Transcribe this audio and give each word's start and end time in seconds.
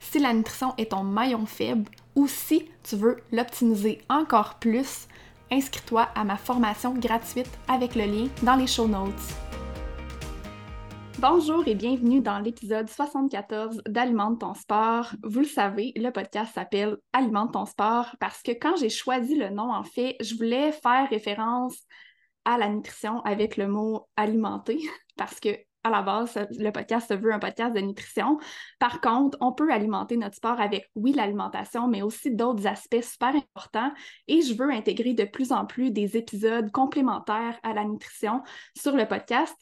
si 0.00 0.18
la 0.18 0.32
nutrition 0.32 0.74
est 0.78 0.90
ton 0.90 1.04
maillon 1.04 1.46
faible 1.46 1.90
ou 2.14 2.26
si 2.26 2.68
tu 2.82 2.96
veux 2.96 3.18
l'optimiser 3.32 4.00
encore 4.08 4.54
plus, 4.56 5.06
inscris-toi 5.50 6.08
à 6.14 6.24
ma 6.24 6.36
formation 6.36 6.94
gratuite 6.94 7.50
avec 7.68 7.94
le 7.94 8.04
lien 8.04 8.28
dans 8.42 8.56
les 8.56 8.66
show 8.66 8.86
notes. 8.86 9.12
Bonjour 11.20 11.66
et 11.66 11.74
bienvenue 11.74 12.20
dans 12.20 12.38
l'épisode 12.38 12.88
74 12.88 13.82
d'Alimente 13.88 14.40
ton 14.40 14.54
sport. 14.54 15.10
Vous 15.24 15.40
le 15.40 15.46
savez, 15.46 15.92
le 15.96 16.10
podcast 16.10 16.54
s'appelle 16.54 16.96
Alimente 17.12 17.54
ton 17.54 17.66
sport 17.66 18.14
parce 18.20 18.40
que 18.40 18.52
quand 18.52 18.76
j'ai 18.76 18.88
choisi 18.88 19.34
le 19.34 19.50
nom, 19.50 19.72
en 19.72 19.82
fait, 19.82 20.16
je 20.20 20.36
voulais 20.36 20.70
faire 20.70 21.08
référence 21.10 21.76
à 22.44 22.56
la 22.56 22.68
nutrition 22.68 23.20
avec 23.22 23.56
le 23.56 23.66
mot 23.66 24.06
alimenter 24.16 24.78
parce 25.16 25.40
que 25.40 25.48
à 25.88 25.90
la 25.90 26.02
base, 26.02 26.38
le 26.58 26.70
podcast 26.70 27.08
se 27.08 27.14
veut 27.14 27.32
un 27.32 27.38
podcast 27.38 27.74
de 27.74 27.80
nutrition. 27.80 28.38
Par 28.78 29.00
contre, 29.00 29.36
on 29.40 29.52
peut 29.52 29.72
alimenter 29.72 30.16
notre 30.16 30.36
sport 30.36 30.60
avec, 30.60 30.88
oui, 30.94 31.12
l'alimentation, 31.12 31.88
mais 31.88 32.02
aussi 32.02 32.34
d'autres 32.34 32.66
aspects 32.66 33.02
super 33.02 33.34
importants. 33.34 33.90
Et 34.28 34.42
je 34.42 34.54
veux 34.54 34.70
intégrer 34.70 35.14
de 35.14 35.24
plus 35.24 35.52
en 35.52 35.66
plus 35.66 35.90
des 35.90 36.16
épisodes 36.16 36.70
complémentaires 36.70 37.58
à 37.62 37.72
la 37.72 37.84
nutrition 37.84 38.42
sur 38.76 38.94
le 38.94 39.06
podcast. 39.06 39.56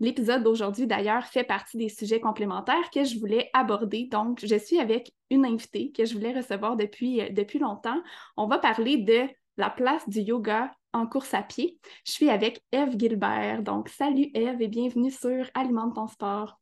L'épisode 0.00 0.44
d'aujourd'hui, 0.44 0.86
d'ailleurs, 0.86 1.24
fait 1.24 1.42
partie 1.42 1.76
des 1.76 1.88
sujets 1.88 2.20
complémentaires 2.20 2.90
que 2.92 3.02
je 3.02 3.18
voulais 3.18 3.50
aborder. 3.52 4.08
Donc, 4.10 4.38
je 4.44 4.56
suis 4.56 4.78
avec 4.78 5.12
une 5.30 5.44
invitée 5.44 5.90
que 5.90 6.04
je 6.04 6.14
voulais 6.14 6.32
recevoir 6.32 6.76
depuis, 6.76 7.20
euh, 7.20 7.30
depuis 7.30 7.58
longtemps. 7.58 8.00
On 8.36 8.46
va 8.46 8.58
parler 8.58 8.98
de 8.98 9.28
la 9.56 9.70
place 9.70 10.08
du 10.08 10.20
yoga 10.20 10.72
en 10.92 11.06
course 11.06 11.34
à 11.34 11.42
pied. 11.42 11.78
Je 12.04 12.12
suis 12.12 12.30
avec 12.30 12.62
Eve 12.72 12.98
Gilbert. 12.98 13.62
Donc, 13.62 13.88
salut 13.88 14.30
Eve 14.34 14.62
et 14.62 14.68
bienvenue 14.68 15.10
sur 15.10 15.46
Alimente 15.54 15.94
ton 15.94 16.06
sport. 16.06 16.58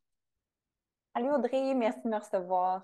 Salut 1.14 1.30
Audrey, 1.30 1.74
merci 1.74 2.00
de 2.04 2.10
me 2.10 2.18
recevoir. 2.18 2.82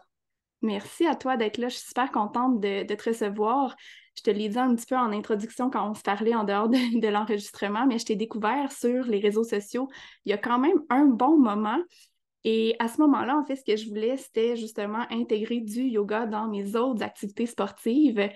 Merci 0.63 1.07
à 1.07 1.17
toi 1.17 1.37
d'être 1.37 1.59
là. 1.59 1.69
Je 1.69 1.77
suis 1.77 1.89
super 1.89 2.11
contente 2.13 2.61
de, 2.61 2.85
te 2.85 3.09
recevoir. 3.09 3.77
Je 4.17 4.23
te 4.23 4.31
l'ai 4.31 4.49
dit 4.49 4.59
un 4.59 4.75
petit 4.75 4.87
peu 4.87 4.97
en 4.97 5.13
introduction 5.13 5.71
quand 5.71 5.91
on 5.91 5.95
se 5.95 6.03
parlait 6.03 6.35
en 6.35 6.45
dehors 6.45 6.69
de, 6.69 7.01
de 7.01 7.09
l'enregistrement, 7.09 7.87
mais 7.87 7.99
je 7.99 8.07
t'ai 8.07 8.17
découvert 8.17 8.71
sur 8.71 9.05
les 9.05 9.19
réseaux 9.19 9.45
sociaux 9.45 9.89
il 10.25 10.31
y 10.31 10.33
a 10.33 10.39
quand 10.39 10.59
même 10.59 10.81
un 10.89 11.07
bon 11.07 11.39
moment. 11.39 11.79
Et 12.45 12.75
à 12.79 12.89
ce 12.89 13.01
moment-là, 13.01 13.37
en 13.37 13.45
fait, 13.45 13.57
ce 13.57 13.65
que 13.65 13.77
je 13.77 13.89
voulais, 13.89 14.17
c'était 14.17 14.57
justement 14.57 15.07
intégrer 15.11 15.61
du 15.61 15.83
yoga 15.83 16.27
dans 16.27 16.49
mes 16.49 16.75
autres 16.75 17.03
activités 17.03 17.47
sportives 17.47 18.29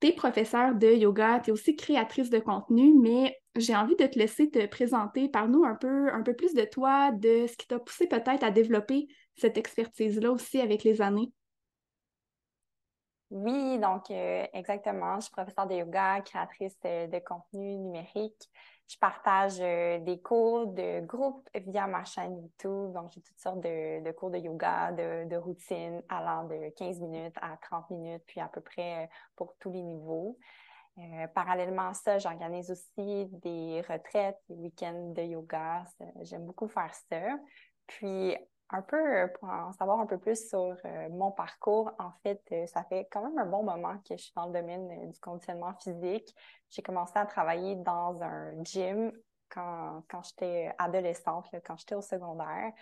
tu 0.00 0.08
es 0.08 0.12
professeure 0.12 0.74
de 0.74 0.88
yoga, 0.88 1.40
tu 1.40 1.50
es 1.50 1.52
aussi 1.52 1.76
créatrice 1.76 2.30
de 2.30 2.38
contenu, 2.38 2.94
mais 2.94 3.38
j'ai 3.56 3.74
envie 3.74 3.96
de 3.96 4.06
te 4.06 4.18
laisser 4.18 4.50
te 4.50 4.64
présenter. 4.66 5.28
Parle-nous 5.28 5.64
un 5.64 5.74
peu, 5.74 6.12
un 6.12 6.22
peu 6.22 6.34
plus 6.34 6.54
de 6.54 6.64
toi, 6.64 7.12
de 7.12 7.46
ce 7.46 7.56
qui 7.56 7.66
t'a 7.66 7.78
poussé 7.78 8.06
peut-être 8.06 8.44
à 8.44 8.50
développer 8.50 9.08
cette 9.36 9.58
expertise-là 9.58 10.30
aussi 10.30 10.60
avec 10.60 10.84
les 10.84 11.00
années. 11.00 11.32
Oui, 13.30 13.78
donc 13.80 14.10
euh, 14.10 14.46
exactement. 14.52 15.16
Je 15.16 15.22
suis 15.22 15.32
professeure 15.32 15.66
de 15.66 15.74
yoga, 15.74 16.20
créatrice 16.20 16.78
de 16.84 17.18
contenu 17.24 17.76
numérique 17.76 18.50
je 18.88 18.98
partage 18.98 19.58
euh, 19.60 19.98
des 19.98 20.20
cours 20.20 20.68
de 20.68 21.00
groupe 21.04 21.48
via 21.54 21.86
ma 21.86 22.04
chaîne 22.04 22.40
YouTube. 22.40 22.92
Donc, 22.92 23.10
j'ai 23.12 23.20
toutes 23.20 23.38
sortes 23.38 23.60
de, 23.60 24.12
cours 24.12 24.30
de 24.30 24.38
yoga, 24.38 24.92
de, 24.92 25.28
de 25.28 25.36
routines 25.36 26.02
allant 26.08 26.44
de 26.44 26.70
15 26.76 27.00
minutes 27.00 27.36
à 27.40 27.56
30 27.56 27.90
minutes, 27.90 28.22
puis 28.26 28.40
à 28.40 28.48
peu 28.48 28.60
près 28.60 29.04
euh, 29.04 29.06
pour 29.34 29.56
tous 29.58 29.72
les 29.72 29.82
niveaux. 29.82 30.38
Euh, 30.98 31.26
parallèlement 31.28 31.88
à 31.88 31.94
ça, 31.94 32.18
j'organise 32.18 32.70
aussi 32.70 33.26
des 33.26 33.82
retraites, 33.88 34.38
des 34.48 34.54
week-ends 34.54 35.12
de 35.14 35.22
yoga. 35.22 35.84
J'aime 36.22 36.46
beaucoup 36.46 36.68
faire 36.68 36.94
ça. 37.10 37.20
Puis, 37.86 38.36
un 38.70 38.82
peu 38.82 39.30
pour 39.38 39.48
en 39.48 39.72
savoir 39.72 40.00
un 40.00 40.06
peu 40.06 40.18
plus 40.18 40.48
sur 40.48 40.76
mon 41.10 41.30
parcours, 41.30 41.92
en 41.98 42.10
fait, 42.22 42.42
ça 42.66 42.82
fait 42.84 43.08
quand 43.10 43.22
même 43.22 43.38
un 43.38 43.46
bon 43.46 43.62
moment 43.62 43.98
que 43.98 44.16
je 44.16 44.22
suis 44.22 44.32
dans 44.34 44.46
le 44.46 44.52
domaine 44.52 45.10
du 45.10 45.20
conditionnement 45.20 45.72
physique. 45.74 46.34
J'ai 46.70 46.82
commencé 46.82 47.12
à 47.16 47.26
travailler 47.26 47.76
dans 47.76 48.20
un 48.22 48.62
gym 48.64 49.12
quand, 49.48 50.02
quand 50.08 50.22
j'étais 50.22 50.72
adolescente, 50.78 51.46
quand 51.64 51.76
j'étais 51.76 51.94
au 51.94 52.02
secondaire. 52.02 52.72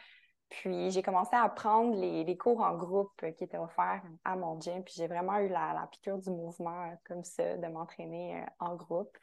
Puis 0.49 0.91
j'ai 0.91 1.03
commencé 1.03 1.35
à 1.35 1.49
prendre 1.49 1.97
les, 1.97 2.23
les, 2.23 2.37
cours 2.37 2.61
en 2.61 2.77
groupe 2.77 3.13
qui 3.37 3.45
étaient 3.45 3.59
offerts 3.59 4.03
à 4.25 4.37
mon 4.37 4.61
gym. 4.61 4.85
Puis 4.85 4.95
j'ai 4.97 5.09
vraiment 5.09 5.39
eu 5.39 5.49
la, 5.49 5.73
la, 5.73 5.89
piqûre 5.91 6.19
du 6.19 6.31
mouvement 6.31 6.85
euh, 6.85 6.95
comme 7.05 7.25
ça, 7.25 7.57
de 7.57 7.67
m'entraîner 7.67 8.41
euh, 8.41 8.47
en 8.61 8.77
groupe. 8.77 9.17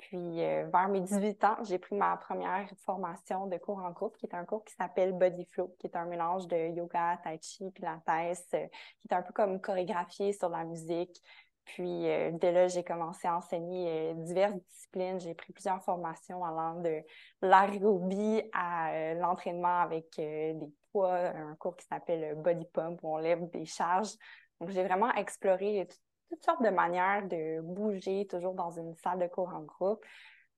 Puis 0.00 0.42
euh, 0.42 0.66
vers 0.72 0.88
mes 0.88 1.00
18 1.00 1.44
ans, 1.44 1.56
j'ai 1.62 1.78
pris 1.78 1.94
ma 1.94 2.16
première 2.16 2.66
formation 2.84 3.46
de 3.46 3.58
cours 3.58 3.78
en 3.78 3.90
groupe, 3.90 4.16
qui 4.16 4.24
est 4.24 4.34
un 4.34 4.46
cours 4.46 4.64
qui 4.64 4.74
s'appelle 4.74 5.12
Body 5.12 5.44
Flow, 5.44 5.76
qui 5.78 5.86
est 5.86 5.96
un 5.96 6.06
mélange 6.06 6.46
de 6.48 6.74
yoga, 6.74 7.18
tai 7.22 7.38
chi, 7.42 7.70
pilates, 7.70 8.02
qui 8.50 9.08
est 9.08 9.12
un 9.12 9.22
peu 9.22 9.34
comme 9.34 9.60
chorégraphié 9.60 10.32
sur 10.32 10.48
la 10.48 10.64
musique. 10.64 11.22
Puis 11.66 12.08
euh, 12.08 12.30
dès 12.32 12.50
là, 12.50 12.66
j'ai 12.68 12.82
commencé 12.82 13.28
à 13.28 13.36
enseigner 13.36 14.10
euh, 14.10 14.14
diverses 14.14 14.56
disciplines. 14.68 15.20
J'ai 15.20 15.34
pris 15.34 15.52
plusieurs 15.52 15.82
formations 15.82 16.42
allant 16.44 16.80
de 16.80 17.02
l'aérobie 17.42 18.42
à 18.52 18.92
euh, 18.92 19.14
l'entraînement 19.14 19.80
avec 19.80 20.16
des 20.16 20.72
poids, 20.92 21.14
un 21.14 21.54
cours 21.56 21.76
qui 21.76 21.86
s'appelle 21.86 22.34
Body 22.36 22.66
Pump 22.72 22.98
où 23.02 23.14
on 23.14 23.18
lève 23.18 23.48
des 23.50 23.66
charges. 23.66 24.14
Donc 24.60 24.70
j'ai 24.70 24.82
vraiment 24.82 25.12
exploré 25.14 25.86
toutes 26.30 26.44
sortes 26.44 26.62
de 26.62 26.70
manières 26.70 27.26
de 27.26 27.60
bouger, 27.60 28.26
toujours 28.26 28.54
dans 28.54 28.70
une 28.70 28.94
salle 28.94 29.18
de 29.18 29.26
cours 29.26 29.52
en 29.52 29.62
groupe. 29.62 30.04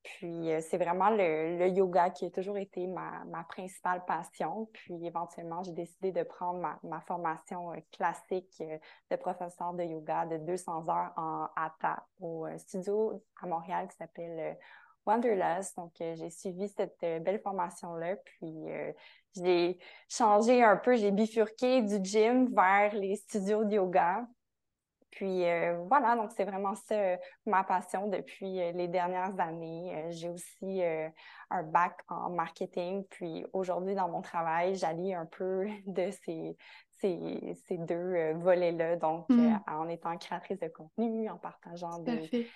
Puis 0.02 0.50
euh, 0.50 0.60
c'est 0.60 0.78
vraiment 0.78 1.10
le, 1.10 1.68
yoga 1.68 2.10
qui 2.10 2.26
a 2.26 2.30
toujours 2.30 2.58
été 2.58 2.86
ma, 2.86 3.24
principale 3.48 4.04
passion. 4.04 4.68
Puis 4.72 5.06
éventuellement, 5.06 5.62
j'ai 5.62 5.72
décidé 5.72 6.12
de 6.12 6.24
prendre 6.24 6.60
ma, 6.82 7.00
formation 7.00 7.72
euh, 7.72 7.76
classique 7.92 8.52
euh, 8.60 8.78
de 9.10 9.16
professeur 9.16 9.72
de 9.74 9.84
yoga 9.84 10.26
de 10.26 10.38
200 10.38 10.88
heures 10.88 11.12
en 11.16 11.48
ATA 11.56 12.04
au 12.20 12.46
studio 12.58 13.22
à 13.40 13.46
Montréal 13.46 13.88
qui 13.88 13.96
s'appelle 13.96 14.58
Wanderlust. 15.06 15.76
Donc 15.76 15.92
j'ai 15.98 16.30
suivi 16.30 16.68
cette 16.68 17.00
belle 17.00 17.40
formation-là. 17.40 18.16
Puis 18.16 18.54
j'ai 19.36 19.78
changé 20.08 20.62
un 20.62 20.76
peu, 20.76 20.96
j'ai 20.96 21.10
bifurqué 21.10 21.82
du 21.82 21.98
gym 22.02 22.52
vers 22.54 22.94
les 22.94 23.16
studios 23.16 23.64
de 23.64 23.74
yoga. 23.74 24.26
Puis 25.12 25.44
euh, 25.44 25.76
voilà, 25.88 26.16
donc 26.16 26.30
c'est 26.34 26.44
vraiment 26.44 26.74
ça 26.74 26.94
euh, 26.94 27.16
ma 27.44 27.64
passion 27.64 28.08
depuis 28.08 28.60
euh, 28.60 28.72
les 28.72 28.88
dernières 28.88 29.38
années. 29.38 30.06
J'ai 30.08 30.30
aussi 30.30 30.82
un 31.50 31.62
bac 31.62 32.00
en 32.08 32.30
marketing. 32.30 33.04
Puis 33.10 33.44
aujourd'hui, 33.52 33.94
dans 33.94 34.08
mon 34.08 34.22
travail, 34.22 34.74
j'allie 34.74 35.14
un 35.14 35.26
peu 35.26 35.66
de 35.86 36.10
ces, 36.24 36.56
ces, 36.98 37.54
ces 37.66 37.76
deux 37.76 38.32
volets-là. 38.32 38.96
Donc, 38.96 39.28
mm. 39.28 39.60
en 39.68 39.86
étant 39.88 40.16
créatrice 40.16 40.58
de 40.58 40.68
contenu, 40.68 41.28
en 41.28 41.36
partageant 41.36 41.98
des, 41.98 42.48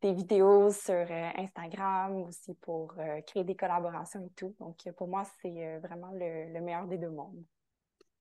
des, 0.00 0.12
vidéos 0.14 0.70
sur 0.70 1.06
Instagram 1.36 2.22
aussi 2.22 2.54
pour 2.54 2.94
créer 3.26 3.44
des 3.44 3.54
collaborations 3.54 4.24
et 4.24 4.30
tout. 4.30 4.54
Donc, 4.60 4.78
pour 4.96 5.08
moi, 5.08 5.24
c'est 5.42 5.78
vraiment 5.78 6.10
le 6.14 6.58
meilleur 6.60 6.86
des 6.86 6.96
deux 6.96 7.10
mondes. 7.10 7.44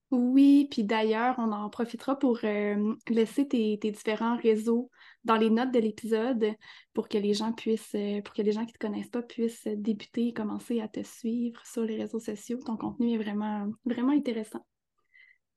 Oui, 0.09 0.69
puis 0.71 0.86
d'ailleurs, 0.86 1.36
on 1.38 1.51
en 1.51 1.69
profitera 1.69 2.18
pour 2.18 2.39
euh, 2.45 2.95
laisser 3.09 3.45
tes, 3.45 3.75
différents 3.77 4.38
réseaux 4.38 4.89
dans 5.25 5.36
les 5.36 5.50
notes 5.50 5.74
de 5.74 5.80
l'épisode 5.80 6.54
pour 6.94 7.09
que 7.09 7.18
les 7.18 7.33
gens 7.33 7.51
puissent, 7.51 7.94
euh, 7.95 8.21
pour 8.21 8.33
que 8.33 8.42
les 8.42 8.54
gens 8.54 8.62
qui 8.62 8.71
ne 8.71 8.77
te 8.77 8.86
connaissent 8.88 9.09
pas 9.09 9.21
puissent 9.21 9.68
débuter 9.68 10.30
et 10.30 10.33
commencer 10.33 10.80
à 10.80 10.88
te 10.88 11.04
suivre 11.04 11.65
sur 11.65 11.83
les 11.83 11.98
réseaux 11.98 12.21
sociaux. 12.21 12.59
Ton 12.65 12.77
contenu 12.77 13.15
est 13.15 13.18
vraiment, 13.18 13.68
vraiment 13.83 14.13
intéressant. 14.13 14.65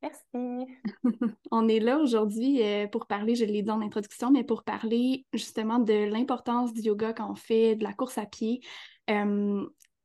Merci. 0.01 0.67
on 1.51 1.67
est 1.69 1.79
là 1.79 1.99
aujourd'hui 1.99 2.61
euh, 2.61 2.87
pour 2.87 3.07
parler, 3.07 3.35
je 3.35 3.45
l'ai 3.45 3.61
dit 3.61 3.71
en 3.71 3.81
introduction, 3.81 4.31
mais 4.31 4.43
pour 4.43 4.63
parler 4.63 5.25
justement 5.31 5.79
de 5.79 5.93
l'importance 6.11 6.73
du 6.73 6.81
yoga 6.81 7.13
quand 7.13 7.31
on 7.31 7.35
fait 7.35 7.77
de 7.77 7.83
la 7.85 7.93
course 7.93 8.17
à 8.17 8.25
pied. 8.25 8.59
tu 9.07 9.15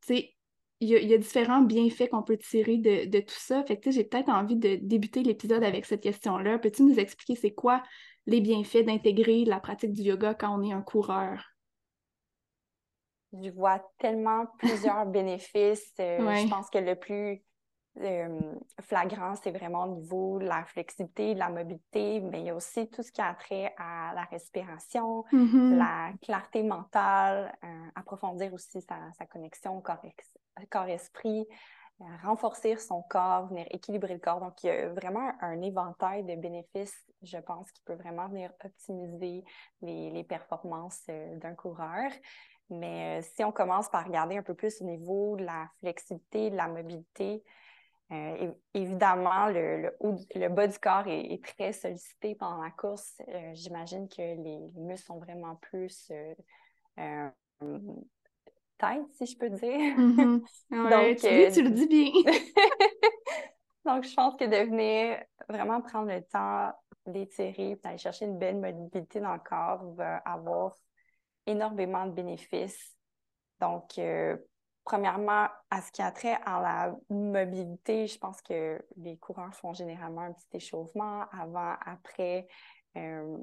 sais, 0.02 0.35
il 0.80 0.88
y, 0.90 1.14
a, 1.14 1.18
différents 1.18 1.62
bienfaits 1.62 2.10
qu'on 2.10 2.22
peut 2.22 2.36
tirer 2.36 2.76
de, 2.76 3.20
tout 3.20 3.38
ça. 3.38 3.64
Fait 3.64 3.78
que 3.78 3.90
j'ai 3.90 4.04
peut-être 4.04 4.28
envie 4.28 4.56
de 4.56 4.76
débuter 4.76 5.22
l'épisode 5.22 5.64
avec 5.64 5.86
cette 5.86 6.02
question-là. 6.02 6.58
Peux-tu 6.58 6.82
nous 6.82 6.98
expliquer 6.98 7.34
c'est 7.34 7.54
quoi 7.54 7.82
les 8.26 8.40
bienfaits 8.40 8.84
d'intégrer 8.84 9.44
la 9.44 9.60
pratique 9.60 9.92
du 9.92 10.02
yoga 10.02 10.34
quand 10.34 10.58
on 10.58 10.62
est 10.62 10.72
un 10.72 10.82
coureur? 10.82 11.42
Je 13.32 13.50
vois 13.50 13.80
tellement 13.98 14.46
plusieurs 14.58 15.06
bénéfices. 15.06 15.92
Euh, 16.00 16.18
je 16.18 16.48
pense 16.48 16.68
que 16.70 16.78
le 16.78 16.94
plus 16.94 17.42
euh, 18.00 18.40
flagrant, 18.82 19.34
c'est 19.36 19.50
vraiment 19.50 19.84
au 19.84 19.94
niveau 19.94 20.38
de 20.38 20.44
la 20.44 20.64
flexibilité, 20.64 21.34
de 21.34 21.38
la 21.38 21.48
mobilité, 21.48 22.20
mais 22.20 22.40
il 22.40 22.46
y 22.46 22.50
a 22.50 22.54
aussi 22.54 22.88
tout 22.88 23.02
ce 23.02 23.10
qui 23.10 23.20
a 23.20 23.34
trait 23.34 23.74
à 23.78 24.12
la 24.14 24.24
respiration, 24.24 25.24
mm-hmm. 25.32 25.76
la 25.76 26.12
clarté 26.20 26.62
mentale, 26.62 27.56
euh, 27.64 27.68
approfondir 27.94 28.52
aussi 28.52 28.80
sa, 28.82 28.96
sa 29.18 29.24
connexion 29.24 29.82
corps-esprit, 30.70 31.46
euh, 32.02 32.04
renforcer 32.22 32.76
son 32.76 33.02
corps, 33.02 33.46
venir 33.46 33.66
équilibrer 33.70 34.14
le 34.14 34.20
corps. 34.20 34.40
Donc, 34.40 34.62
il 34.62 34.66
y 34.66 34.70
a 34.70 34.88
vraiment 34.90 35.32
un 35.40 35.62
éventail 35.62 36.24
de 36.24 36.34
bénéfices, 36.36 37.06
je 37.22 37.38
pense, 37.38 37.70
qui 37.72 37.82
peut 37.82 37.94
vraiment 37.94 38.28
venir 38.28 38.52
optimiser 38.62 39.42
les, 39.80 40.10
les 40.10 40.24
performances 40.24 41.02
d'un 41.06 41.54
coureur. 41.54 42.10
Mais 42.68 43.22
si 43.22 43.42
on 43.44 43.52
commence 43.52 43.88
par 43.88 44.04
regarder 44.04 44.36
un 44.36 44.42
peu 44.42 44.54
plus 44.54 44.82
au 44.82 44.84
niveau 44.84 45.36
de 45.36 45.44
la 45.44 45.70
flexibilité, 45.78 46.50
de 46.50 46.56
la 46.56 46.68
mobilité, 46.68 47.42
euh, 48.12 48.52
évidemment, 48.72 49.46
le, 49.46 49.90
le, 50.34 50.48
bas 50.48 50.68
du 50.68 50.78
corps 50.78 51.08
est, 51.08 51.42
très 51.44 51.72
sollicité 51.72 52.36
pendant 52.36 52.62
la 52.62 52.70
course. 52.70 53.20
Euh, 53.28 53.50
j'imagine 53.54 54.08
que 54.08 54.22
les, 54.22 54.60
muscles 54.76 55.06
sont 55.06 55.18
vraiment 55.18 55.56
plus 55.56 56.12
euh, 56.98 57.28
tête, 58.78 59.12
si 59.12 59.26
je 59.26 59.36
peux 59.36 59.50
dire. 59.50 59.98
Mm-hmm. 59.98 60.40
Donc, 60.70 61.52
tu, 61.52 61.62
le 61.62 61.70
dis 61.70 61.86
bien. 61.88 62.12
Donc, 63.84 64.04
je 64.04 64.14
pense 64.14 64.36
que 64.36 64.44
de 64.44 64.70
venir 64.70 65.20
vraiment 65.48 65.80
prendre 65.80 66.12
le 66.12 66.22
temps 66.22 66.72
d'étirer, 67.06 67.76
d'aller 67.82 67.98
chercher 67.98 68.26
une 68.26 68.38
belle 68.38 68.58
mobilité 68.58 69.18
dans 69.20 69.34
le 69.34 69.40
corps 69.40 69.84
va 69.94 70.18
avoir 70.18 70.76
énormément 71.46 72.06
de 72.06 72.12
bénéfices. 72.12 72.96
Donc, 73.60 73.98
Premièrement, 74.86 75.48
à 75.68 75.82
ce 75.82 75.90
qui 75.90 76.00
a 76.00 76.12
trait 76.12 76.38
à 76.46 76.62
la 76.62 76.96
mobilité, 77.10 78.06
je 78.06 78.16
pense 78.18 78.40
que 78.40 78.80
les 78.96 79.16
coureurs 79.16 79.52
font 79.52 79.74
généralement 79.74 80.20
un 80.20 80.32
petit 80.32 80.58
échauffement 80.58 81.24
avant, 81.32 81.74
après 81.84 82.46
euh, 82.96 83.36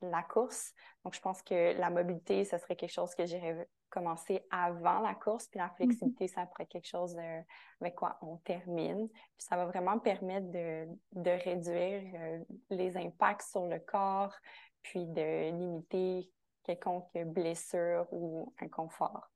la, 0.00 0.22
course. 0.22 0.72
Donc, 1.04 1.14
je 1.14 1.20
pense 1.20 1.42
que 1.42 1.78
la 1.78 1.90
mobilité, 1.90 2.46
ce 2.46 2.56
serait 2.56 2.74
quelque 2.74 2.90
chose 2.90 3.14
que 3.14 3.26
j'irais 3.26 3.68
commencer 3.90 4.46
avant 4.50 5.00
la 5.00 5.14
course, 5.14 5.46
puis 5.46 5.58
la 5.58 5.66
mm-hmm. 5.66 5.76
flexibilité, 5.76 6.26
ça 6.26 6.46
pourrait 6.46 6.62
être 6.62 6.70
quelque 6.70 6.88
chose 6.88 7.14
euh, 7.18 7.40
avec 7.82 7.94
quoi 7.94 8.16
on 8.22 8.38
termine. 8.38 9.10
Puis 9.10 9.46
ça 9.46 9.56
va 9.56 9.66
vraiment 9.66 9.98
permettre 9.98 10.50
de, 10.50 11.30
réduire 11.44 12.02
euh, 12.14 12.38
les 12.70 12.96
impacts 12.96 13.42
sur 13.50 13.66
le 13.66 13.78
corps, 13.78 14.34
puis 14.80 15.04
de 15.04 15.50
limiter 15.50 16.30
quelconque 16.64 17.12
blessure 17.26 18.06
ou 18.10 18.54
inconfort. 18.58 19.30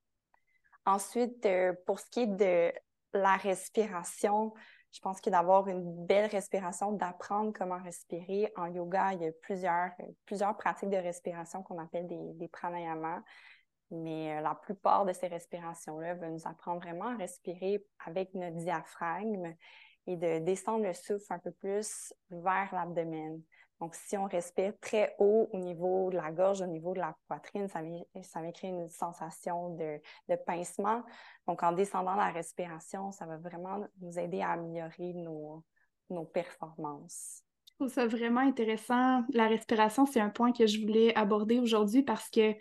Ensuite, 0.91 1.47
euh, 1.47 1.73
pour 1.87 2.01
ce 2.01 2.07
qui 2.11 2.21
est 2.23 2.27
de 2.27 2.73
la 3.13 3.37
respiration, 3.37 4.53
je 4.91 4.99
pense 4.99 5.21
que 5.21 5.31
d'avoir 5.31 5.69
une 5.69 6.05
belle 6.05 6.29
respiration, 6.29 6.91
d'apprendre 6.91 7.53
comment 7.57 7.81
respirer. 7.81 8.53
En 8.57 8.67
yoga, 8.67 9.13
il 9.13 9.23
y 9.23 9.27
a 9.29 9.31
plusieurs, 9.41 9.93
euh, 10.01 10.07
plusieurs 10.27 10.57
pratiques 10.57 10.91
de 10.91 10.97
respiration 10.97 11.63
qu'on 11.63 11.79
appelle 11.79 12.09
des, 12.09 12.33
des 12.35 12.49
pranayamas. 12.49 13.23
Mais 13.93 14.37
euh, 14.37 14.41
la 14.41 14.57
plupart 14.57 15.05
de 15.05 15.13
ces 15.13 15.29
respirations-là 15.29 16.15
vont 16.15 16.31
nous 16.31 16.49
apprendre 16.49 16.81
vraiment 16.81 17.15
à 17.15 17.17
respirer 17.17 17.85
avec 18.05 18.35
notre 18.35 18.57
diaphragme 18.57 19.55
et 20.09 20.17
de 20.17 20.41
descendre 20.41 20.85
le 20.85 20.93
souffle 20.93 21.33
un 21.33 21.39
peu 21.39 21.53
plus 21.53 22.13
vers 22.31 22.69
l'abdomen. 22.73 23.41
Donc, 23.81 23.95
si 23.95 24.17
on 24.19 24.27
respire 24.27 24.75
très 24.81 25.15
haut 25.19 25.49
au 25.53 25.59
niveau 25.59 26.11
de 26.11 26.17
la 26.17 26.31
gorge, 26.31 26.61
au 26.61 26.67
niveau 26.67 26.93
de 26.93 26.99
la 26.99 27.17
poitrine, 27.27 27.67
ça 27.67 27.81
ça 28.23 28.41
créer 28.53 28.71
une 28.71 28.91
sensation 28.91 29.75
de, 29.75 30.01
pincement. 30.47 31.03
Donc, 31.49 31.63
en 31.63 31.73
descendant 31.73 32.15
la 32.15 32.31
respiration, 32.31 33.11
ça 33.11 33.25
va 33.25 33.39
vraiment 33.39 33.83
nous 34.03 34.19
aider 34.19 34.43
à 34.43 34.51
améliorer 34.51 35.15
nos, 35.15 35.65
performances. 36.35 37.43
Je 37.69 37.75
trouve 37.87 37.89
ça 37.89 38.07
vraiment 38.07 38.41
intéressant. 38.41 39.23
La 39.33 39.47
respiration, 39.47 40.05
c'est 40.05 40.21
un 40.21 40.29
point 40.29 40.53
que 40.53 40.67
je 40.67 40.81
voulais 40.81 41.15
aborder 41.15 41.59
aujourd'hui 41.59 42.03
parce 42.03 42.29
que 42.29 42.55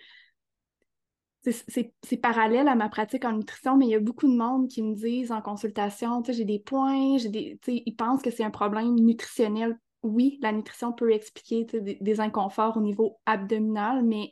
c'est 1.41 2.17
parallèle 2.17 2.69
à 2.69 2.75
ma 2.75 2.87
pratique 2.87 3.25
en 3.25 3.33
nutrition, 3.33 3.75
mais 3.75 3.87
il 3.87 3.91
y 3.91 3.95
a 3.95 3.99
beaucoup 3.99 4.27
de 4.27 4.37
monde 4.37 4.69
qui 4.69 4.81
me 4.81 4.93
disent 4.93 5.31
en 5.31 5.41
consultation, 5.41 6.21
tu 6.21 6.31
sais, 6.31 6.37
j'ai 6.37 6.45
des 6.45 6.59
points, 6.59 7.17
j'ai 7.17 7.29
des, 7.29 7.59
ils 7.67 7.95
pensent 7.95 8.21
que 8.21 8.29
c'est 8.29 8.43
un 8.43 8.51
problème 8.51 8.95
nutritionnel 8.95 9.77
oui, 10.03 10.39
la 10.41 10.51
nutrition 10.51 10.93
peut 10.93 11.11
expliquer 11.11 11.65
des, 11.65 12.19
inconforts 12.19 12.77
au 12.77 12.81
niveau 12.81 13.19
abdominal, 13.25 14.03
mais 14.03 14.31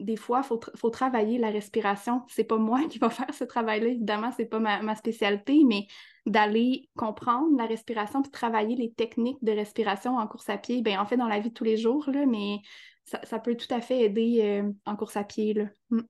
des 0.00 0.16
fois, 0.16 0.42
il 0.44 0.58
faut, 0.76 0.90
travailler 0.90 1.38
la 1.38 1.50
respiration. 1.50 2.22
C'est 2.28 2.44
pas 2.44 2.56
moi 2.56 2.80
qui 2.90 2.98
va 2.98 3.10
faire 3.10 3.32
ce 3.32 3.44
travail-là, 3.44 3.88
évidemment, 3.88 4.30
c'est 4.36 4.46
pas 4.46 4.58
ma, 4.60 4.94
spécialité, 4.94 5.62
mais 5.64 5.86
d'aller 6.26 6.88
comprendre 6.96 7.56
la 7.56 7.66
respiration 7.66 8.22
puis 8.22 8.30
travailler 8.30 8.76
les 8.76 8.92
techniques 8.92 9.42
de 9.42 9.52
respiration 9.52 10.16
en 10.16 10.26
course 10.26 10.48
à 10.48 10.58
pied, 10.58 10.82
bien, 10.82 11.00
en 11.00 11.06
fait, 11.06 11.16
dans 11.16 11.28
la 11.28 11.40
vie 11.40 11.50
de 11.50 11.54
tous 11.54 11.64
les 11.64 11.76
jours, 11.76 12.08
là, 12.08 12.24
mais 12.26 12.58
ça, 13.04 13.38
peut 13.38 13.54
tout 13.54 13.72
à 13.72 13.80
fait 13.80 14.00
aider 14.00 14.40
euh, 14.42 14.72
en 14.86 14.96
course 14.96 15.16
à 15.16 15.24
pied. 15.24 15.54
Là. 15.54 15.64
Mm. 15.90 16.00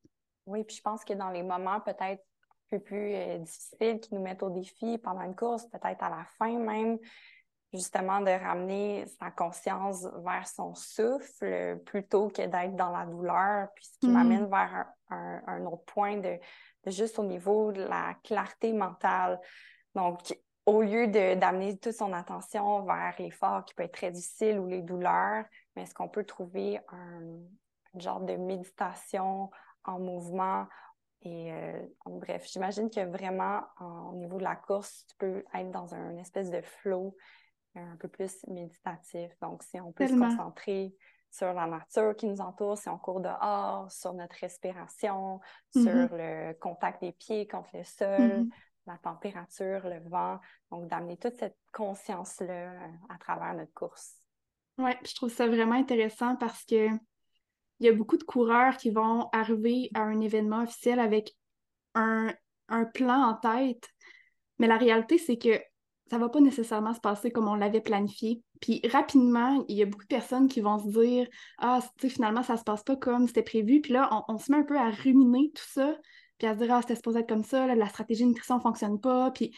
Oui, 0.47 0.65
puis 0.65 0.77
je 0.77 0.83
pense 0.83 1.05
que 1.05 1.15
dans 1.15 1.31
les 1.31 1.43
moments 1.43 1.81
peut-être 1.81 2.23
un 2.23 2.79
peu 2.79 2.79
plus 2.79 3.15
euh, 3.15 3.39
difficiles 3.39 4.01
qui 4.01 4.15
nous 4.15 4.23
mettent 4.23 4.43
au 4.43 4.51
défi 4.51 4.99
pendant 4.99 5.23
une 5.23 5.35
course, 5.35 5.67
peut-être 5.67 6.03
à 6.03 6.11
la 6.11 6.25
fin 6.39 6.59
même, 6.59 6.99
justement 7.75 8.21
de 8.21 8.31
ramener 8.31 9.05
sa 9.21 9.31
conscience 9.31 10.07
vers 10.25 10.47
son 10.47 10.75
souffle 10.75 11.81
plutôt 11.85 12.29
que 12.29 12.43
d'être 12.43 12.77
dans 12.77 12.91
la 12.91 13.05
douleur, 13.05 13.69
puis 13.75 13.85
ce 13.85 13.99
qui 13.99 14.09
mm. 14.09 14.13
m'amène 14.13 14.47
vers 14.49 14.87
un, 15.11 15.65
autre 15.67 15.85
point 15.85 16.17
de, 16.19 16.39
juste 16.87 17.19
au 17.19 17.25
niveau 17.25 17.73
de 17.73 17.83
la 17.83 18.15
clarté 18.23 18.73
mentale. 18.73 19.41
Donc, 19.95 20.37
au 20.67 20.83
lieu 20.83 21.09
d'amener 21.09 21.77
toute 21.77 21.93
son 21.93 22.13
attention 22.13 22.83
vers 22.85 23.15
l'effort 23.19 23.65
qui 23.65 23.75
peut 23.75 23.83
être 23.83 23.93
très 23.93 24.11
difficile 24.11 24.59
ou 24.59 24.67
les 24.67 24.83
douleurs, 24.83 25.45
mais 25.75 25.83
est-ce 25.83 25.95
qu'on 25.95 26.09
peut 26.09 26.25
trouver 26.25 26.79
un, 26.89 28.01
genre 28.01 28.21
de 28.21 28.37
méditation 28.37 29.51
en 29.85 29.99
mouvement? 29.99 30.67
Et 31.23 31.53
euh, 31.53 31.87
bref, 32.07 32.47
j'imagine 32.51 32.91
que 32.91 33.05
vraiment, 33.05 33.63
au 33.81 34.15
niveau 34.15 34.39
de 34.39 34.45
la 34.45 34.57
course, 34.57 35.07
tu 35.09 35.17
peux 35.17 35.45
être 35.55 35.71
dans 35.71 35.95
un 35.95 36.17
espèce 36.19 36.51
de 36.51 36.61
flow 36.61 37.17
un 37.75 37.97
peu 37.97 38.09
plus 38.09 38.45
méditatif. 38.47 39.31
Donc, 39.41 39.63
si 39.63 39.81
on 39.81 39.93
peut 39.93 40.07
se 40.07 40.15
concentrer 40.15 40.95
sur 41.31 41.53
la 41.53 41.67
nature 41.67 42.15
qui 42.17 42.27
nous 42.27 42.41
entoure, 42.41 42.79
si 42.79 42.89
on 42.89 42.99
court 42.99 43.21
dehors, 43.21 43.91
sur 43.91 44.13
notre 44.15 44.37
respiration, 44.41 45.41
sur 45.73 45.83
mm-hmm. 45.83 46.17
le 46.17 46.55
contact 46.55 47.01
des 47.01 47.13
pieds 47.13 47.47
contre 47.47 47.71
le 47.75 47.83
sol, 47.85 48.21
mm-hmm. 48.21 48.49
la 48.87 48.99
température, 48.99 49.89
le 49.89 50.09
vent. 50.09 50.39
Donc, 50.71 50.89
d'amener 50.89 51.17
toute 51.17 51.37
cette 51.37 51.59
conscience-là 51.73 52.73
euh, 52.73 52.89
à 53.09 53.19
travers 53.19 53.55
notre 53.55 53.73
course. 53.75 54.15
Oui, 54.79 54.93
je 55.05 55.15
trouve 55.15 55.33
ça 55.33 55.47
vraiment 55.47 55.75
intéressant 55.75 56.37
parce 56.37 56.65
que 56.65 56.89
il 57.81 57.87
y 57.87 57.89
a 57.89 57.93
beaucoup 57.93 58.17
de 58.17 58.25
coureurs 58.25 58.77
qui 58.77 58.91
vont 58.91 59.29
arriver 59.33 59.91
à 59.95 60.03
un 60.03 60.21
événement 60.21 60.63
officiel 60.63 61.01
avec 61.01 61.35
un, 61.95 62.33
un 62.69 62.85
plan 62.85 63.21
en 63.31 63.35
tête. 63.35 63.89
Mais 64.59 64.69
la 64.69 64.79
réalité, 64.79 65.19
c'est 65.19 65.37
que 65.37 65.61
ça 66.11 66.19
va 66.19 66.29
pas 66.29 66.41
nécessairement 66.41 66.95
se 66.95 67.01
passer 67.01 67.31
comme 67.31 67.49
on 67.49 67.55
l'avait 67.55 67.81
planifié. 67.81 68.43
Puis 68.61 68.81
rapidement, 68.91 69.65
il 69.69 69.77
y 69.77 69.83
a 69.83 69.87
beaucoup 69.87 70.05
de 70.05 70.09
personnes 70.09 70.49
qui 70.49 70.61
vont 70.61 70.79
se 70.79 70.89
dire 70.89 71.27
Ah, 71.59 71.81
tu 71.99 72.09
sais, 72.09 72.15
finalement, 72.15 72.43
ça 72.43 72.57
se 72.57 72.65
passe 72.65 72.83
pas 72.83 72.97
comme 72.97 73.27
c'était 73.27 73.43
prévu. 73.43 73.81
Puis 73.81 73.93
là, 73.93 74.25
on, 74.29 74.39
se 74.39 74.53
met 74.53 74.59
un 74.59 74.65
peu 74.65 74.79
à 74.79 74.91
ruminer 74.91 75.51
tout 75.55 75.65
ça, 75.67 75.97
puis 76.39 76.47
à 76.47 76.55
se 76.55 76.59
dire 76.59 76.73
Ah, 76.73 76.83
c'était 76.83 76.97
supposé 76.97 77.21
être 77.21 77.29
comme 77.29 77.45
ça, 77.45 77.75
la 77.75 77.89
stratégie 77.89 78.25
de 78.25 78.29
nutrition 78.29 78.61
fonctionne 78.61 79.01
pas. 79.01 79.31
Puis... 79.31 79.55